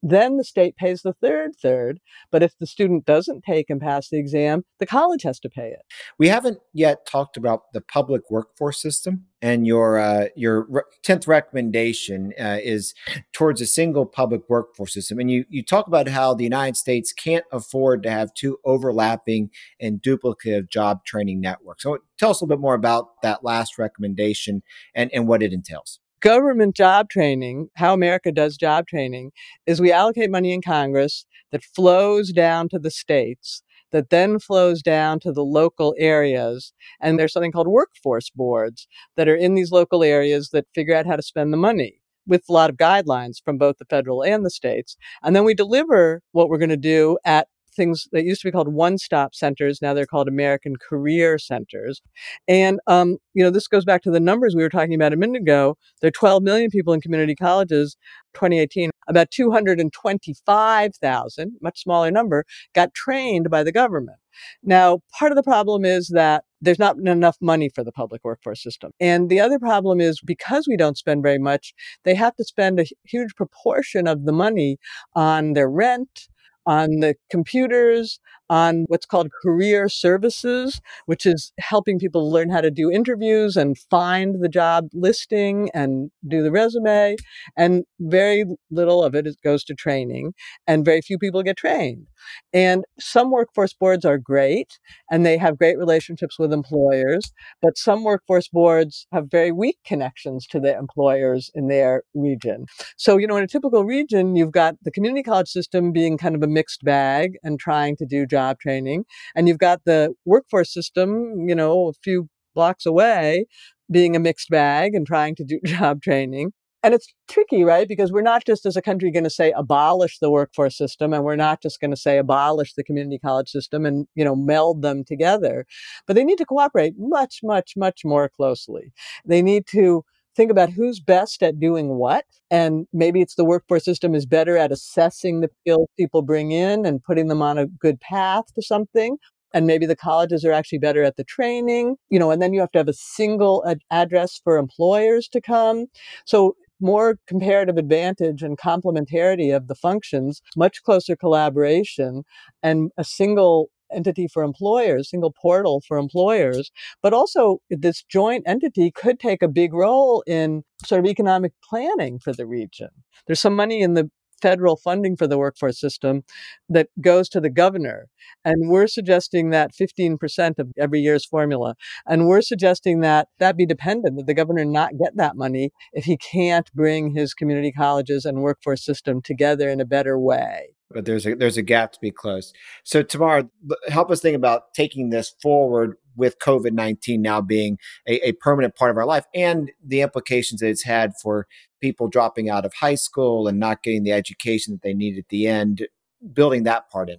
then 0.02 0.36
the 0.36 0.44
state 0.44 0.76
pays 0.76 1.02
the 1.02 1.12
third 1.12 1.52
third. 1.60 2.00
But 2.30 2.42
if 2.42 2.58
the 2.58 2.66
student 2.66 3.06
doesn't 3.06 3.44
take 3.44 3.70
and 3.70 3.80
pass 3.80 4.08
the 4.08 4.18
exam, 4.18 4.64
the 4.80 4.86
college 4.86 5.22
has 5.22 5.38
to 5.40 5.48
pay 5.48 5.68
it. 5.68 5.82
We 6.18 6.28
haven't 6.28 6.58
yet 6.72 7.06
talked 7.06 7.36
about 7.36 7.72
the 7.72 7.80
public 7.80 8.30
workforce 8.30 8.80
system, 8.82 9.26
and 9.40 9.66
your 9.66 9.98
uh, 9.98 10.26
your 10.34 10.86
tenth 11.02 11.28
recommendation 11.28 12.32
uh, 12.38 12.58
is 12.62 12.94
towards 13.32 13.60
a 13.60 13.66
single 13.66 14.04
public 14.04 14.42
workforce 14.48 14.92
system. 14.92 15.18
And 15.20 15.30
you 15.30 15.44
you 15.48 15.62
talk 15.62 15.86
about 15.86 16.08
how 16.08 16.34
the 16.34 16.44
United 16.44 16.76
States 16.76 17.12
can't 17.12 17.44
afford 17.52 18.02
to 18.02 18.10
have 18.10 18.34
two 18.34 18.58
overlapping 18.64 19.50
and 19.80 20.02
duplicative 20.02 20.68
job 20.68 21.04
training 21.04 21.40
networks. 21.40 21.84
So 21.84 21.98
tell 22.18 22.30
us 22.30 22.40
a 22.40 22.44
little 22.44 22.56
bit 22.56 22.60
more 22.60 22.74
about 22.74 23.22
that 23.22 23.44
last 23.44 23.78
recommendation 23.78 24.62
and 24.94 25.10
and 25.12 25.28
what 25.28 25.42
it 25.42 25.52
entails 25.52 26.00
government 26.22 26.74
job 26.74 27.10
training, 27.10 27.68
how 27.74 27.92
America 27.92 28.32
does 28.32 28.56
job 28.56 28.86
training, 28.86 29.32
is 29.66 29.80
we 29.80 29.92
allocate 29.92 30.30
money 30.30 30.52
in 30.52 30.62
Congress 30.62 31.26
that 31.50 31.64
flows 31.64 32.32
down 32.32 32.68
to 32.70 32.78
the 32.78 32.90
states, 32.90 33.62
that 33.90 34.10
then 34.10 34.38
flows 34.38 34.82
down 34.82 35.20
to 35.20 35.32
the 35.32 35.44
local 35.44 35.94
areas. 35.98 36.72
And 37.00 37.18
there's 37.18 37.32
something 37.32 37.52
called 37.52 37.68
workforce 37.68 38.30
boards 38.30 38.86
that 39.16 39.28
are 39.28 39.36
in 39.36 39.54
these 39.54 39.72
local 39.72 40.02
areas 40.02 40.50
that 40.50 40.66
figure 40.74 40.94
out 40.96 41.06
how 41.06 41.16
to 41.16 41.22
spend 41.22 41.52
the 41.52 41.58
money 41.58 41.98
with 42.26 42.44
a 42.48 42.52
lot 42.52 42.70
of 42.70 42.76
guidelines 42.76 43.42
from 43.44 43.58
both 43.58 43.78
the 43.78 43.84
federal 43.84 44.22
and 44.22 44.46
the 44.46 44.50
states. 44.50 44.96
And 45.22 45.34
then 45.34 45.44
we 45.44 45.54
deliver 45.54 46.22
what 46.30 46.48
we're 46.48 46.58
going 46.58 46.68
to 46.70 46.76
do 46.76 47.18
at 47.24 47.48
things 47.74 48.08
that 48.12 48.24
used 48.24 48.42
to 48.42 48.48
be 48.48 48.52
called 48.52 48.68
one 48.68 48.98
stop 48.98 49.34
centers. 49.34 49.82
Now 49.82 49.94
they're 49.94 50.06
called 50.06 50.28
American 50.28 50.76
Career 50.76 51.38
Centers. 51.38 52.00
And, 52.48 52.80
um, 52.86 53.18
you 53.34 53.42
know, 53.42 53.50
this 53.50 53.68
goes 53.68 53.84
back 53.84 54.02
to 54.02 54.10
the 54.10 54.20
numbers 54.20 54.54
we 54.54 54.62
were 54.62 54.68
talking 54.68 54.94
about 54.94 55.12
a 55.12 55.16
minute 55.16 55.42
ago. 55.42 55.76
There 56.00 56.08
are 56.08 56.12
12 56.12 56.42
million 56.42 56.70
people 56.70 56.92
in 56.92 57.00
community 57.00 57.34
colleges. 57.34 57.96
2018, 58.34 58.90
about 59.08 59.30
225,000, 59.30 61.52
much 61.60 61.82
smaller 61.82 62.10
number, 62.10 62.44
got 62.74 62.94
trained 62.94 63.50
by 63.50 63.62
the 63.62 63.72
government. 63.72 64.16
Now, 64.62 65.00
part 65.18 65.32
of 65.32 65.36
the 65.36 65.42
problem 65.42 65.84
is 65.84 66.10
that 66.14 66.44
there's 66.60 66.78
not 66.78 66.96
enough 66.96 67.36
money 67.40 67.68
for 67.68 67.84
the 67.84 67.92
public 67.92 68.22
workforce 68.24 68.62
system. 68.62 68.92
And 69.00 69.28
the 69.28 69.40
other 69.40 69.58
problem 69.58 70.00
is 70.00 70.20
because 70.24 70.66
we 70.68 70.76
don't 70.76 70.96
spend 70.96 71.22
very 71.22 71.38
much, 71.38 71.74
they 72.04 72.14
have 72.14 72.36
to 72.36 72.44
spend 72.44 72.80
a 72.80 72.86
huge 73.04 73.34
proportion 73.34 74.06
of 74.06 74.24
the 74.24 74.32
money 74.32 74.78
on 75.14 75.54
their 75.54 75.68
rent, 75.68 76.28
on 76.66 77.00
the 77.00 77.14
computers, 77.30 78.20
on 78.52 78.84
what's 78.88 79.06
called 79.06 79.30
career 79.42 79.88
services, 79.88 80.78
which 81.06 81.24
is 81.24 81.52
helping 81.58 81.98
people 81.98 82.30
learn 82.30 82.50
how 82.50 82.60
to 82.60 82.70
do 82.70 82.90
interviews 82.90 83.56
and 83.56 83.78
find 83.78 84.42
the 84.44 84.48
job 84.48 84.88
listing 84.92 85.70
and 85.72 86.10
do 86.28 86.42
the 86.42 86.50
resume. 86.50 87.16
And 87.56 87.84
very 87.98 88.44
little 88.70 89.02
of 89.02 89.14
it 89.14 89.26
goes 89.42 89.64
to 89.64 89.74
training, 89.74 90.34
and 90.66 90.84
very 90.84 91.00
few 91.00 91.18
people 91.18 91.42
get 91.42 91.56
trained. 91.56 92.06
And 92.52 92.84
some 93.00 93.30
workforce 93.30 93.72
boards 93.72 94.04
are 94.04 94.18
great 94.18 94.78
and 95.10 95.24
they 95.24 95.38
have 95.38 95.58
great 95.58 95.78
relationships 95.78 96.38
with 96.38 96.52
employers, 96.52 97.32
but 97.60 97.78
some 97.78 98.04
workforce 98.04 98.48
boards 98.48 99.06
have 99.12 99.30
very 99.30 99.50
weak 99.50 99.78
connections 99.84 100.46
to 100.48 100.60
the 100.60 100.76
employers 100.76 101.50
in 101.54 101.68
their 101.68 102.02
region. 102.14 102.66
So, 102.96 103.16
you 103.16 103.26
know, 103.26 103.36
in 103.36 103.44
a 103.44 103.48
typical 103.48 103.84
region, 103.84 104.36
you've 104.36 104.52
got 104.52 104.76
the 104.82 104.90
community 104.90 105.22
college 105.22 105.48
system 105.48 105.90
being 105.90 106.18
kind 106.18 106.34
of 106.34 106.42
a 106.42 106.46
mixed 106.46 106.84
bag 106.84 107.32
and 107.42 107.58
trying 107.58 107.96
to 107.96 108.06
do 108.06 108.26
job 108.42 108.58
training. 108.58 109.04
And 109.34 109.48
you've 109.48 109.58
got 109.58 109.80
the 109.84 110.14
workforce 110.24 110.72
system, 110.72 111.48
you 111.48 111.54
know, 111.54 111.88
a 111.88 111.92
few 112.02 112.28
blocks 112.54 112.86
away 112.86 113.46
being 113.90 114.16
a 114.16 114.20
mixed 114.20 114.48
bag 114.50 114.94
and 114.94 115.06
trying 115.06 115.34
to 115.36 115.44
do 115.44 115.60
job 115.64 116.02
training. 116.02 116.52
And 116.84 116.94
it's 116.94 117.06
tricky, 117.28 117.62
right? 117.62 117.86
Because 117.86 118.10
we're 118.10 118.22
not 118.22 118.44
just 118.44 118.66
as 118.66 118.76
a 118.76 118.82
country 118.82 119.12
going 119.12 119.22
to 119.22 119.30
say 119.30 119.52
abolish 119.56 120.18
the 120.18 120.30
workforce 120.30 120.76
system 120.76 121.12
and 121.12 121.22
we're 121.22 121.36
not 121.36 121.62
just 121.62 121.80
going 121.80 121.92
to 121.92 121.96
say 121.96 122.18
abolish 122.18 122.74
the 122.74 122.82
community 122.82 123.20
college 123.20 123.50
system 123.50 123.86
and, 123.86 124.08
you 124.16 124.24
know, 124.24 124.34
meld 124.34 124.82
them 124.82 125.04
together. 125.04 125.64
But 126.08 126.16
they 126.16 126.24
need 126.24 126.38
to 126.38 126.44
cooperate 126.44 126.94
much, 126.98 127.38
much, 127.44 127.74
much 127.76 128.00
more 128.04 128.28
closely. 128.28 128.92
They 129.24 129.42
need 129.42 129.68
to 129.68 130.04
think 130.36 130.50
about 130.50 130.70
who's 130.70 131.00
best 131.00 131.42
at 131.42 131.60
doing 131.60 131.88
what. 131.96 132.24
And 132.50 132.86
maybe 132.92 133.20
it's 133.20 133.34
the 133.34 133.44
workforce 133.44 133.84
system 133.84 134.14
is 134.14 134.26
better 134.26 134.56
at 134.56 134.72
assessing 134.72 135.40
the 135.40 135.50
skills 135.60 135.88
people 135.98 136.22
bring 136.22 136.52
in 136.52 136.86
and 136.86 137.02
putting 137.02 137.28
them 137.28 137.42
on 137.42 137.58
a 137.58 137.66
good 137.66 138.00
path 138.00 138.44
to 138.54 138.62
something. 138.62 139.16
And 139.54 139.66
maybe 139.66 139.84
the 139.84 139.96
colleges 139.96 140.44
are 140.44 140.52
actually 140.52 140.78
better 140.78 141.02
at 141.02 141.16
the 141.16 141.24
training, 141.24 141.96
you 142.08 142.18
know, 142.18 142.30
and 142.30 142.40
then 142.40 142.54
you 142.54 142.60
have 142.60 142.70
to 142.72 142.78
have 142.78 142.88
a 142.88 142.94
single 142.94 143.62
ad- 143.66 143.82
address 143.90 144.40
for 144.42 144.56
employers 144.56 145.28
to 145.28 145.42
come. 145.42 145.86
So 146.24 146.56
more 146.80 147.18
comparative 147.26 147.76
advantage 147.76 148.42
and 148.42 148.58
complementarity 148.58 149.54
of 149.54 149.68
the 149.68 149.74
functions, 149.74 150.42
much 150.56 150.82
closer 150.82 151.14
collaboration, 151.14 152.24
and 152.62 152.90
a 152.96 153.04
single 153.04 153.70
entity 153.94 154.28
for 154.28 154.42
employers, 154.42 155.10
single 155.10 155.32
portal 155.32 155.82
for 155.86 155.98
employers, 155.98 156.70
but 157.02 157.12
also 157.12 157.58
this 157.70 158.02
joint 158.02 158.44
entity 158.46 158.90
could 158.90 159.18
take 159.20 159.42
a 159.42 159.48
big 159.48 159.72
role 159.72 160.22
in 160.26 160.62
sort 160.84 160.98
of 160.98 161.06
economic 161.06 161.52
planning 161.68 162.18
for 162.18 162.32
the 162.32 162.46
region. 162.46 162.88
There's 163.26 163.40
some 163.40 163.56
money 163.56 163.80
in 163.80 163.94
the 163.94 164.10
federal 164.42 164.76
funding 164.76 165.16
for 165.16 165.26
the 165.26 165.38
workforce 165.38 165.80
system 165.80 166.24
that 166.68 166.88
goes 167.00 167.28
to 167.30 167.40
the 167.40 167.50
governor. 167.50 168.08
And 168.44 168.70
we're 168.70 168.88
suggesting 168.88 169.50
that 169.50 169.70
15% 169.72 170.58
of 170.58 170.68
every 170.78 171.00
year's 171.00 171.24
formula. 171.24 171.76
And 172.06 172.26
we're 172.26 172.42
suggesting 172.42 173.00
that 173.00 173.28
that 173.38 173.56
be 173.56 173.66
dependent, 173.66 174.16
that 174.16 174.26
the 174.26 174.34
governor 174.34 174.64
not 174.64 174.98
get 174.98 175.16
that 175.16 175.36
money 175.36 175.70
if 175.92 176.04
he 176.04 176.16
can't 176.16 176.72
bring 176.74 177.14
his 177.14 177.32
community 177.34 177.72
colleges 177.72 178.24
and 178.24 178.42
workforce 178.42 178.84
system 178.84 179.22
together 179.22 179.68
in 179.68 179.80
a 179.80 179.86
better 179.86 180.18
way 180.18 180.74
but 180.92 181.04
there's 181.04 181.26
a 181.26 181.34
there's 181.34 181.56
a 181.56 181.62
gap 181.62 181.92
to 181.92 181.98
be 182.00 182.10
closed. 182.10 182.54
So 182.84 183.02
Tamar, 183.02 183.48
help 183.88 184.10
us 184.10 184.20
think 184.20 184.36
about 184.36 184.74
taking 184.74 185.10
this 185.10 185.34
forward. 185.42 185.96
With 186.16 186.38
COVID 186.38 186.72
19 186.72 187.20
now 187.20 187.40
being 187.40 187.78
a, 188.06 188.28
a, 188.28 188.32
permanent 188.32 188.74
part 188.76 188.90
of 188.90 188.96
our 188.96 189.06
life 189.06 189.24
and 189.34 189.70
the 189.84 190.00
implications 190.00 190.60
that 190.60 190.68
it's 190.68 190.84
had 190.84 191.12
for 191.20 191.46
people 191.80 192.08
dropping 192.08 192.48
out 192.48 192.64
of 192.64 192.72
high 192.74 192.94
school 192.94 193.48
and 193.48 193.58
not 193.58 193.82
getting 193.82 194.04
the 194.04 194.12
education 194.12 194.72
that 194.72 194.82
they 194.82 194.94
need 194.94 195.18
at 195.18 195.28
the 195.28 195.46
end, 195.46 195.86
building 196.32 196.62
that 196.62 196.88
part 196.90 197.10
in. 197.10 197.18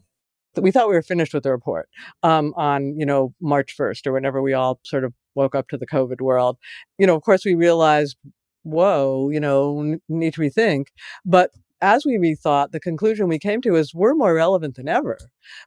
We 0.55 0.71
thought 0.71 0.87
we 0.87 0.95
were 0.95 1.01
finished 1.01 1.33
with 1.33 1.43
the 1.43 1.51
report 1.51 1.89
um, 2.21 2.53
on, 2.55 2.97
you 2.97 3.05
know, 3.05 3.33
March 3.41 3.75
1st 3.77 4.05
or 4.05 4.13
whenever 4.13 4.41
we 4.41 4.53
all 4.53 4.79
sort 4.83 5.03
of 5.03 5.13
woke 5.35 5.55
up 5.55 5.67
to 5.69 5.77
the 5.77 5.87
COVID 5.87 6.21
world. 6.21 6.57
You 6.99 7.07
know, 7.07 7.15
of 7.15 7.23
course, 7.23 7.43
we 7.43 7.55
realized, 7.55 8.17
whoa, 8.61 9.29
you 9.31 9.39
know, 9.39 9.79
n- 9.79 10.01
need 10.07 10.35
to 10.35 10.41
rethink. 10.41 10.87
But 11.25 11.49
as 11.81 12.05
we 12.05 12.17
rethought, 12.17 12.71
the 12.71 12.79
conclusion 12.79 13.27
we 13.27 13.39
came 13.39 13.61
to 13.61 13.75
is 13.75 13.93
we're 13.95 14.13
more 14.13 14.35
relevant 14.35 14.75
than 14.75 14.87
ever 14.87 15.17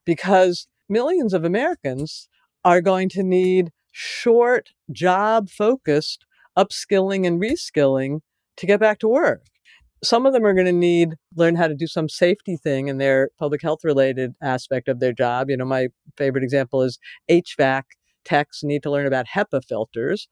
because 0.04 0.68
millions 0.88 1.34
of 1.34 1.44
Americans 1.44 2.28
are 2.66 2.80
going 2.80 3.08
to 3.08 3.22
need 3.22 3.70
short, 3.92 4.70
job 4.90 5.48
focused 5.48 6.26
upskilling 6.58 7.24
and 7.24 7.40
reskilling 7.40 8.18
to 8.56 8.66
get 8.66 8.80
back 8.80 8.98
to 8.98 9.06
work. 9.06 9.42
Some 10.02 10.26
of 10.26 10.32
them 10.32 10.44
are 10.44 10.52
going 10.52 10.66
to 10.66 10.72
need 10.72 11.14
learn 11.36 11.54
how 11.54 11.68
to 11.68 11.76
do 11.76 11.86
some 11.86 12.08
safety 12.08 12.56
thing 12.56 12.88
in 12.88 12.98
their 12.98 13.30
public 13.38 13.62
health 13.62 13.84
related 13.84 14.34
aspect 14.42 14.88
of 14.88 14.98
their 14.98 15.12
job. 15.12 15.48
You 15.48 15.56
know, 15.56 15.64
my 15.64 15.88
favorite 16.16 16.42
example 16.42 16.82
is 16.82 16.98
HVAC 17.30 17.82
techs 18.24 18.64
need 18.64 18.82
to 18.82 18.90
learn 18.90 19.06
about 19.06 19.26
HEPA 19.32 19.64
filters. 19.64 20.26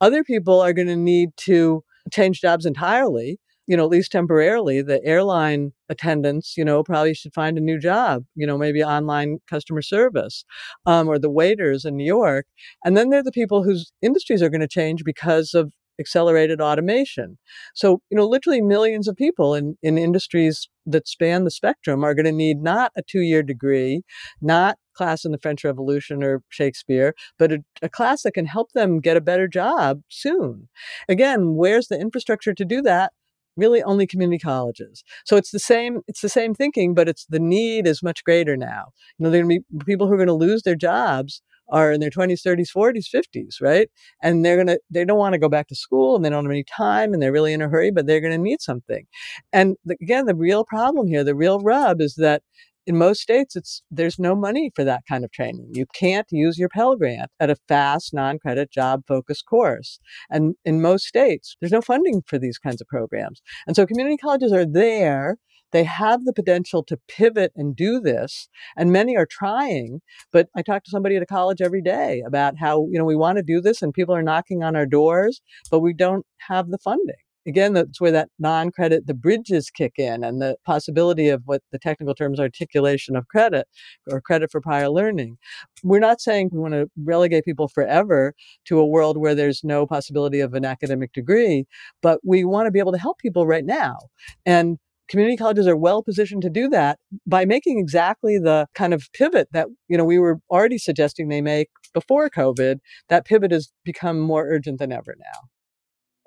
Other 0.00 0.24
people 0.24 0.60
are 0.60 0.72
going 0.72 0.88
to 0.88 0.96
need 0.96 1.30
to 1.36 1.84
change 2.12 2.40
jobs 2.40 2.66
entirely 2.66 3.38
you 3.68 3.76
know, 3.76 3.84
at 3.84 3.90
least 3.90 4.10
temporarily, 4.10 4.80
the 4.80 5.04
airline 5.04 5.72
attendants, 5.90 6.56
you 6.56 6.64
know, 6.64 6.82
probably 6.82 7.12
should 7.12 7.34
find 7.34 7.58
a 7.58 7.60
new 7.60 7.78
job, 7.78 8.24
you 8.34 8.46
know, 8.46 8.56
maybe 8.56 8.82
online 8.82 9.38
customer 9.48 9.82
service, 9.82 10.44
um, 10.86 11.06
or 11.06 11.18
the 11.18 11.30
waiters 11.30 11.84
in 11.84 11.94
New 11.94 12.06
York. 12.06 12.46
And 12.82 12.96
then 12.96 13.10
they're 13.10 13.22
the 13.22 13.30
people 13.30 13.62
whose 13.62 13.92
industries 14.00 14.42
are 14.42 14.48
going 14.48 14.62
to 14.62 14.68
change 14.68 15.04
because 15.04 15.52
of 15.52 15.70
accelerated 16.00 16.60
automation. 16.60 17.36
So, 17.74 18.00
you 18.10 18.16
know, 18.16 18.26
literally 18.26 18.62
millions 18.62 19.06
of 19.06 19.16
people 19.16 19.54
in, 19.54 19.76
in 19.82 19.98
industries 19.98 20.68
that 20.86 21.06
span 21.06 21.44
the 21.44 21.50
spectrum 21.50 22.04
are 22.04 22.14
going 22.14 22.24
to 22.24 22.32
need 22.32 22.62
not 22.62 22.92
a 22.96 23.02
two 23.02 23.20
year 23.20 23.42
degree, 23.42 24.02
not 24.40 24.78
class 24.94 25.24
in 25.24 25.32
the 25.32 25.38
French 25.38 25.62
Revolution 25.62 26.24
or 26.24 26.42
Shakespeare, 26.48 27.14
but 27.38 27.52
a, 27.52 27.58
a, 27.82 27.88
class 27.88 28.22
that 28.22 28.32
can 28.32 28.46
help 28.46 28.72
them 28.72 29.00
get 29.00 29.16
a 29.16 29.20
better 29.20 29.46
job 29.46 30.00
soon. 30.08 30.68
Again, 31.08 31.54
where's 31.54 31.88
the 31.88 32.00
infrastructure 32.00 32.54
to 32.54 32.64
do 32.64 32.82
that? 32.82 33.12
Really 33.58 33.82
only 33.82 34.06
community 34.06 34.38
colleges. 34.38 35.04
So 35.24 35.36
it's 35.36 35.50
the 35.50 35.58
same, 35.58 36.00
it's 36.06 36.22
the 36.22 36.28
same 36.28 36.54
thinking, 36.54 36.94
but 36.94 37.08
it's 37.08 37.26
the 37.26 37.40
need 37.40 37.86
is 37.86 38.02
much 38.02 38.24
greater 38.24 38.56
now. 38.56 38.86
You 39.18 39.24
know, 39.24 39.30
there 39.30 39.40
are 39.40 39.44
going 39.44 39.60
to 39.60 39.76
be 39.78 39.84
people 39.84 40.06
who 40.06 40.14
are 40.14 40.18
going 40.18 40.28
to 40.28 40.32
lose 40.32 40.62
their 40.62 40.76
jobs 40.76 41.42
are 41.70 41.92
in 41.92 42.00
their 42.00 42.10
20s, 42.10 42.40
30s, 42.46 42.70
40s, 42.74 43.06
50s, 43.14 43.60
right? 43.60 43.90
And 44.22 44.44
they're 44.44 44.56
going 44.56 44.68
to, 44.68 44.80
they 44.90 45.04
don't 45.04 45.18
want 45.18 45.34
to 45.34 45.38
go 45.38 45.48
back 45.48 45.68
to 45.68 45.74
school 45.74 46.16
and 46.16 46.24
they 46.24 46.30
don't 46.30 46.44
have 46.44 46.50
any 46.50 46.64
time 46.64 47.12
and 47.12 47.22
they're 47.22 47.32
really 47.32 47.52
in 47.52 47.62
a 47.62 47.68
hurry, 47.68 47.90
but 47.90 48.06
they're 48.06 48.20
going 48.20 48.32
to 48.32 48.38
need 48.38 48.62
something. 48.62 49.06
And 49.52 49.76
the, 49.84 49.96
again, 50.00 50.26
the 50.26 50.34
real 50.34 50.64
problem 50.64 51.06
here, 51.08 51.24
the 51.24 51.34
real 51.34 51.60
rub 51.60 52.00
is 52.00 52.14
that 52.14 52.42
in 52.88 52.96
most 52.96 53.20
states 53.20 53.54
it's 53.54 53.82
there's 53.90 54.18
no 54.18 54.34
money 54.34 54.72
for 54.74 54.82
that 54.84 55.04
kind 55.08 55.24
of 55.24 55.30
training. 55.30 55.68
You 55.74 55.86
can't 55.94 56.26
use 56.30 56.58
your 56.58 56.70
pell 56.70 56.96
grant 56.96 57.30
at 57.38 57.50
a 57.50 57.56
fast 57.68 58.14
non-credit 58.14 58.70
job 58.70 59.02
focused 59.06 59.44
course. 59.46 60.00
And 60.30 60.54
in 60.64 60.80
most 60.80 61.06
states 61.06 61.56
there's 61.60 61.72
no 61.72 61.82
funding 61.82 62.22
for 62.26 62.38
these 62.38 62.58
kinds 62.58 62.80
of 62.80 62.88
programs. 62.88 63.42
And 63.66 63.76
so 63.76 63.86
community 63.86 64.16
colleges 64.16 64.52
are 64.52 64.66
there. 64.66 65.36
They 65.70 65.84
have 65.84 66.24
the 66.24 66.32
potential 66.32 66.82
to 66.84 66.98
pivot 67.08 67.52
and 67.54 67.76
do 67.76 68.00
this. 68.00 68.48
And 68.74 68.90
many 68.90 69.16
are 69.16 69.26
trying 69.30 70.00
but 70.32 70.48
i 70.56 70.62
talk 70.62 70.82
to 70.84 70.90
somebody 70.90 71.16
at 71.16 71.22
a 71.22 71.26
college 71.26 71.60
every 71.60 71.82
day 71.82 72.22
about 72.26 72.54
how 72.58 72.86
you 72.90 72.98
know 72.98 73.04
we 73.04 73.16
want 73.16 73.36
to 73.36 73.42
do 73.42 73.60
this 73.60 73.82
and 73.82 73.92
people 73.92 74.14
are 74.14 74.22
knocking 74.22 74.62
on 74.62 74.76
our 74.76 74.86
doors 74.86 75.42
but 75.70 75.80
we 75.80 75.92
don't 75.92 76.24
have 76.38 76.68
the 76.70 76.78
funding 76.78 77.16
again, 77.48 77.72
that's 77.72 78.00
where 78.00 78.12
that 78.12 78.28
non 78.38 78.70
credit, 78.70 79.06
the 79.06 79.14
bridges 79.14 79.70
kick 79.70 79.94
in 79.96 80.22
and 80.22 80.40
the 80.40 80.56
possibility 80.64 81.28
of 81.28 81.42
what 81.46 81.62
the 81.72 81.78
technical 81.78 82.14
terms 82.14 82.38
articulation 82.38 83.16
of 83.16 83.26
credit 83.28 83.66
or 84.10 84.20
credit 84.20 84.50
for 84.52 84.60
prior 84.60 84.90
learning. 84.90 85.38
We're 85.82 85.98
not 85.98 86.20
saying 86.20 86.50
we 86.52 86.60
want 86.60 86.74
to 86.74 86.88
relegate 87.02 87.44
people 87.44 87.68
forever 87.68 88.34
to 88.66 88.78
a 88.78 88.86
world 88.86 89.16
where 89.16 89.34
there's 89.34 89.64
no 89.64 89.86
possibility 89.86 90.40
of 90.40 90.54
an 90.54 90.64
academic 90.64 91.12
degree, 91.12 91.64
but 92.02 92.20
we 92.24 92.44
want 92.44 92.66
to 92.66 92.70
be 92.70 92.78
able 92.78 92.92
to 92.92 92.98
help 92.98 93.18
people 93.18 93.46
right 93.46 93.64
now. 93.64 93.96
And 94.44 94.78
community 95.08 95.36
colleges 95.36 95.66
are 95.66 95.76
well 95.76 96.02
positioned 96.02 96.42
to 96.42 96.50
do 96.50 96.68
that 96.68 96.98
by 97.26 97.46
making 97.46 97.78
exactly 97.78 98.38
the 98.38 98.66
kind 98.74 98.92
of 98.92 99.08
pivot 99.14 99.48
that 99.52 99.68
you 99.88 99.96
know 99.96 100.04
we 100.04 100.18
were 100.18 100.38
already 100.50 100.76
suggesting 100.76 101.28
they 101.28 101.40
make 101.40 101.68
before 101.94 102.28
covid 102.28 102.76
that 103.08 103.24
pivot 103.24 103.50
has 103.50 103.72
become 103.84 104.20
more 104.20 104.46
urgent 104.46 104.78
than 104.78 104.92
ever 104.92 105.16
now 105.18 105.48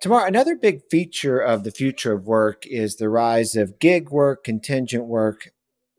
Tamar, 0.02 0.26
another 0.26 0.56
big 0.56 0.82
feature 0.90 1.38
of 1.38 1.64
the 1.64 1.70
future 1.70 2.12
of 2.12 2.26
work 2.26 2.66
is 2.66 2.96
the 2.96 3.08
rise 3.08 3.56
of 3.56 3.78
gig 3.78 4.10
work, 4.10 4.44
contingent 4.44 5.06
work, 5.06 5.52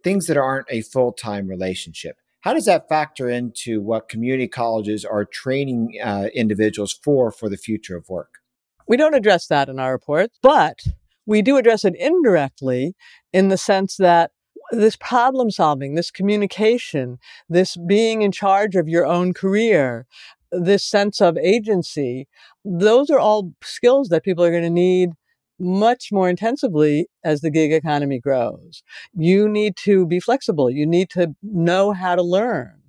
things 0.03 0.27
that 0.27 0.37
aren't 0.37 0.67
a 0.71 0.83
full 0.83 1.13
time 1.13 1.47
relationship. 1.47 2.17
How 2.41 2.53
does 2.53 2.65
that 2.65 2.89
factor 2.89 3.31
into 3.31 3.81
what 3.81 4.09
community 4.09 4.49
colleges 4.49 5.05
are 5.05 5.25
training 5.25 6.01
uh, 6.03 6.27
individuals 6.35 6.93
for 6.93 7.31
for 7.31 7.49
the 7.49 7.57
future 7.57 7.97
of 7.97 8.09
work? 8.09 8.41
We 8.89 8.97
don't 8.97 9.15
address 9.15 9.47
that 9.47 9.69
in 9.69 9.79
our 9.79 9.93
report, 9.93 10.33
but 10.43 10.81
we 11.25 11.41
do 11.41 11.57
address 11.57 11.85
it 11.85 11.95
indirectly 11.95 12.97
in 13.33 13.51
the 13.51 13.57
sense 13.57 13.97
that 13.99 14.33
this 14.73 14.97
problem 14.97 15.53
solving, 15.53 15.95
this 15.95 16.11
communication, 16.11 17.19
this 17.49 17.77
being 17.77 18.23
in 18.23 18.33
charge 18.33 18.75
of 18.75 18.89
your 18.89 19.07
own 19.07 19.33
career, 19.33 20.07
this 20.53 20.85
sense 20.85 21.21
of 21.21 21.37
agency, 21.39 22.29
those 22.65 23.11
are 23.11 23.19
all 23.19 23.53
skills 23.63 24.09
that 24.09 24.25
people 24.25 24.45
are 24.45 24.51
going 24.51 24.63
to 24.63 24.71
need 24.71 25.11
much 25.59 26.09
more 26.13 26.29
intensively 26.29 27.07
as 27.25 27.41
the 27.41 27.51
gig 27.51 27.73
economy 27.73 28.19
grows. 28.19 28.83
You 29.15 29.49
need 29.49 29.77
to 29.79 30.07
be 30.07 30.21
flexible. 30.21 30.71
You 30.71 30.87
need 30.87 31.09
to 31.11 31.35
know 31.43 31.93
how 31.93 32.17
to 32.17 32.23
learn. 32.23 32.81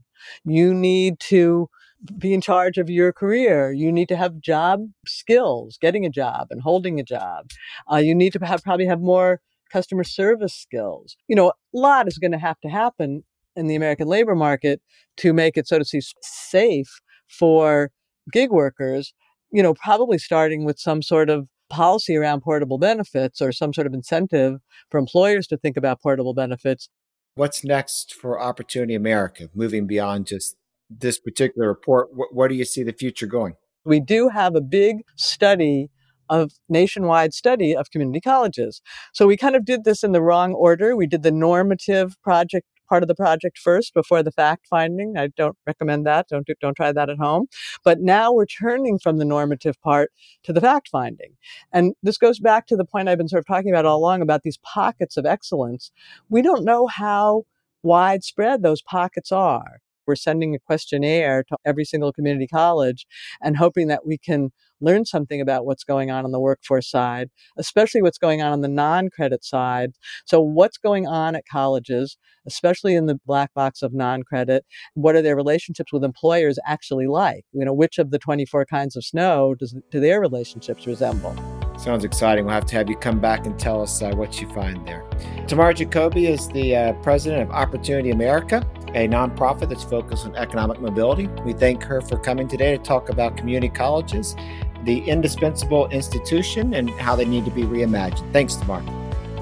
You 0.44 0.74
need 0.74 1.20
to 1.22 1.70
be 2.18 2.34
in 2.34 2.42
charge 2.42 2.78
of 2.78 2.90
your 2.90 3.14
career. 3.14 3.72
You 3.72 3.92
need 3.92 4.10
to 4.10 4.18
have 4.18 4.40
job 4.40 4.82
skills, 5.06 5.78
getting 5.80 6.06
a 6.06 6.10
job 6.10 6.48
and 6.50 6.62
holding 6.62 7.00
a 7.00 7.04
job. 7.04 7.50
Uh, 7.92 7.98
you 7.98 8.14
need 8.14 8.34
to 8.34 8.46
have, 8.46 8.64
probably 8.64 8.88
have 8.88 9.02
more 9.02 9.40
customer 9.72 10.04
service 10.04 10.54
skills. 10.54 11.16
You 11.28 11.36
know, 11.36 11.50
a 11.50 11.54
lot 11.74 12.08
is 12.08 12.18
going 12.18 12.32
to 12.32 12.38
have 12.38 12.60
to 12.62 12.70
happen 12.70 13.24
in 13.56 13.68
the 13.68 13.76
American 13.76 14.08
labor 14.08 14.36
market 14.36 14.82
to 15.18 15.32
make 15.34 15.58
it, 15.58 15.68
so 15.68 15.78
to 15.78 15.86
speak, 15.86 16.04
safe 16.22 17.02
for 17.34 17.92
gig 18.32 18.52
workers, 18.52 19.14
you 19.52 19.64
know, 19.64 19.74
probably 19.74 20.18
starting 20.18 20.66
with 20.66 20.80
some 20.80 21.02
sort 21.02 21.30
of 21.30 21.48
policy 21.70 22.16
around 22.16 22.42
portable 22.42 22.78
benefits 22.78 23.42
or 23.42 23.52
some 23.52 23.74
sort 23.74 23.88
of 23.88 23.94
incentive 23.94 24.60
for 24.90 25.00
employers 25.00 25.48
to 25.48 25.58
think 25.58 25.76
about 25.76 26.02
portable 26.02 26.34
benefits. 26.34 26.90
What's 27.36 27.64
next 27.64 28.14
for 28.14 28.40
Opportunity 28.40 28.94
America, 28.94 29.50
moving 29.56 29.88
beyond 29.88 30.28
just 30.28 30.56
this 30.90 31.20
particular 31.20 31.68
report? 31.68 32.10
Where 32.32 32.48
do 32.48 32.56
you 32.56 32.66
see 32.66 32.84
the 32.84 32.94
future 32.94 33.26
going? 33.26 33.56
We 33.86 34.00
do 34.00 34.30
have 34.30 34.56
a 34.56 34.62
big 34.62 34.98
study 35.16 35.90
of 36.30 36.52
nationwide 36.70 37.34
study 37.34 37.76
of 37.76 37.90
community 37.92 38.22
colleges. 38.22 38.82
So 39.14 39.28
we 39.28 39.36
kind 39.36 39.56
of 39.56 39.66
did 39.66 39.84
this 39.84 40.04
in 40.04 40.14
the 40.14 40.22
wrong 40.22 40.54
order. 40.54 40.96
We 40.96 41.08
did 41.08 41.24
the 41.24 41.32
normative 41.32 42.16
project 42.24 42.68
part 42.94 43.02
of 43.02 43.08
the 43.08 43.16
project 43.16 43.58
first 43.58 43.96
before 43.96 44.22
the 44.22 44.32
fact 44.32 44.68
finding. 44.68 45.18
I 45.18 45.30
don't 45.36 45.58
recommend 45.66 46.06
that. 46.06 46.28
Don't 46.28 46.46
do, 46.46 46.54
don't 46.62 46.76
try 46.76 46.92
that 46.92 47.10
at 47.10 47.18
home. 47.18 47.48
But 47.84 48.02
now 48.02 48.32
we're 48.32 48.46
turning 48.46 49.00
from 49.00 49.18
the 49.18 49.26
normative 49.26 49.82
part 49.82 50.12
to 50.44 50.54
the 50.54 50.62
fact 50.62 50.90
finding. 50.90 51.32
And 51.72 51.96
this 52.04 52.20
goes 52.20 52.40
back 52.40 52.68
to 52.68 52.76
the 52.76 52.86
point 52.86 53.10
I've 53.10 53.18
been 53.18 53.28
sort 53.28 53.40
of 53.40 53.48
talking 53.48 53.72
about 53.72 53.86
all 53.86 53.98
along 53.98 54.22
about 54.22 54.44
these 54.44 54.60
pockets 54.60 55.18
of 55.18 55.26
excellence. 55.26 55.92
We 56.30 56.44
don't 56.44 56.64
know 56.64 56.86
how 56.86 57.46
widespread 57.82 58.62
those 58.62 58.84
pockets 58.84 59.32
are. 59.32 59.80
We're 60.06 60.16
sending 60.16 60.56
a 60.56 60.60
questionnaire 60.60 61.44
to 61.50 61.58
every 61.66 61.86
single 61.86 62.12
community 62.12 62.48
college 62.48 63.06
and 63.42 63.58
hoping 63.58 63.88
that 63.88 64.06
we 64.06 64.18
can 64.18 64.52
learn 64.82 65.06
something 65.06 65.42
about 65.42 65.66
what's 65.66 65.84
going 65.84 66.12
on 66.12 66.26
on 66.26 66.32
the 66.32 66.40
workforce 66.40 66.90
side, 66.90 67.30
especially 67.58 68.02
what's 68.02 68.18
going 68.18 68.42
on 68.42 68.52
on 68.52 68.62
the 68.62 68.68
non 68.68 69.10
credit 69.10 69.44
side. 69.44 69.92
So, 70.26 70.42
what's 70.42 70.78
going 70.78 71.08
on 71.08 71.36
at 71.36 71.46
colleges, 71.50 72.18
especially 72.46 72.96
in 72.96 73.06
the 73.06 73.20
black 73.26 73.54
box 73.54 73.82
of 73.82 73.94
non 73.94 74.24
credit? 74.24 74.66
What 74.94 75.16
are 75.16 75.22
their 75.22 75.36
relationships 75.36 75.94
with 75.94 76.04
employers 76.04 76.60
actually 76.66 77.08
like? 77.08 77.46
You 77.52 77.66
know, 77.66 77.74
which 77.74 77.98
of 77.98 78.12
the 78.12 78.20
24 78.20 78.66
kinds 78.66 78.96
of 78.96 79.06
snow 79.06 79.56
does, 79.56 79.76
do 79.92 80.00
their 80.00 80.20
relationships 80.20 80.86
resemble? 80.86 81.53
Sounds 81.78 82.04
exciting. 82.04 82.46
We'll 82.46 82.54
have 82.54 82.66
to 82.68 82.76
have 82.76 82.90
you 82.90 82.96
come 82.96 83.20
back 83.20 83.46
and 83.46 83.60
tell 83.60 83.82
us 83.82 84.02
uh, 84.02 84.12
what 84.12 84.40
you 84.40 84.48
find 84.50 84.88
there. 84.88 85.04
Tamar 85.48 85.74
Jacoby 85.74 86.28
is 86.28 86.48
the 86.50 86.76
uh, 86.76 86.94
president 87.02 87.42
of 87.44 87.52
Opportunity 87.52 88.12
America, 88.12 88.66
a 88.90 89.08
nonprofit 89.08 89.70
that's 89.70 89.84
focused 89.84 90.26
on 90.26 90.36
economic 90.36 90.80
mobility. 90.80 91.28
We 91.44 91.54
thank 91.54 91.84
her 91.84 92.00
for 92.02 92.18
coming 92.18 92.48
today 92.48 92.78
to 92.78 92.82
talk 92.82 93.10
about 93.10 93.36
community 93.36 93.70
colleges, 93.70 94.36
the 94.84 95.00
indispensable 95.00 95.90
institution, 95.90 96.74
and 96.74 96.90
how 96.92 97.16
they 97.16 97.26
need 97.26 97.46
to 97.46 97.52
be 97.52 97.64
reimagined. 97.64 98.32
Thanks, 98.32 98.56
Tamar. 98.56 98.84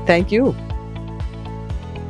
Thank 0.06 0.32
you. 0.32 0.56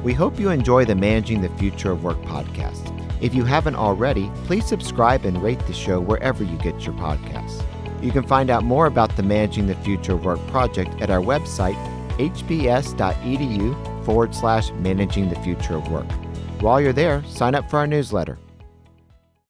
We 0.04 0.14
hope 0.14 0.40
you 0.40 0.50
enjoy 0.50 0.86
the 0.86 0.96
Managing 0.96 1.42
the 1.42 1.50
Future 1.50 1.92
of 1.92 2.04
Work 2.04 2.22
podcast. 2.22 2.98
If 3.22 3.36
you 3.36 3.44
haven't 3.44 3.76
already, 3.76 4.32
please 4.46 4.66
subscribe 4.66 5.26
and 5.26 5.42
rate 5.44 5.60
the 5.68 5.74
show 5.74 6.00
wherever 6.00 6.44
you 6.44 6.58
get 6.58 6.86
your 6.86 6.96
podcasts. 6.96 7.64
You 8.02 8.12
can 8.12 8.24
find 8.24 8.50
out 8.50 8.64
more 8.64 8.88
about 8.88 9.16
the 9.16 9.24
Managing 9.24 9.68
the 9.68 9.76
Future 9.76 10.14
of 10.14 10.26
Work 10.26 10.46
project 10.48 11.02
at 11.02 11.10
our 11.10 11.22
website, 11.22 11.76
hbs.edu 12.18 14.06
forward 14.06 14.34
slash 14.34 14.72
managing 14.72 15.30
the 15.30 15.36
future 15.38 15.76
of 15.76 15.92
work. 15.92 16.12
While 16.60 16.82
you're 16.82 16.94
there, 16.94 17.24
sign 17.26 17.56
up 17.56 17.70
for 17.70 17.78
our 17.78 17.88
newsletter. 17.88 18.38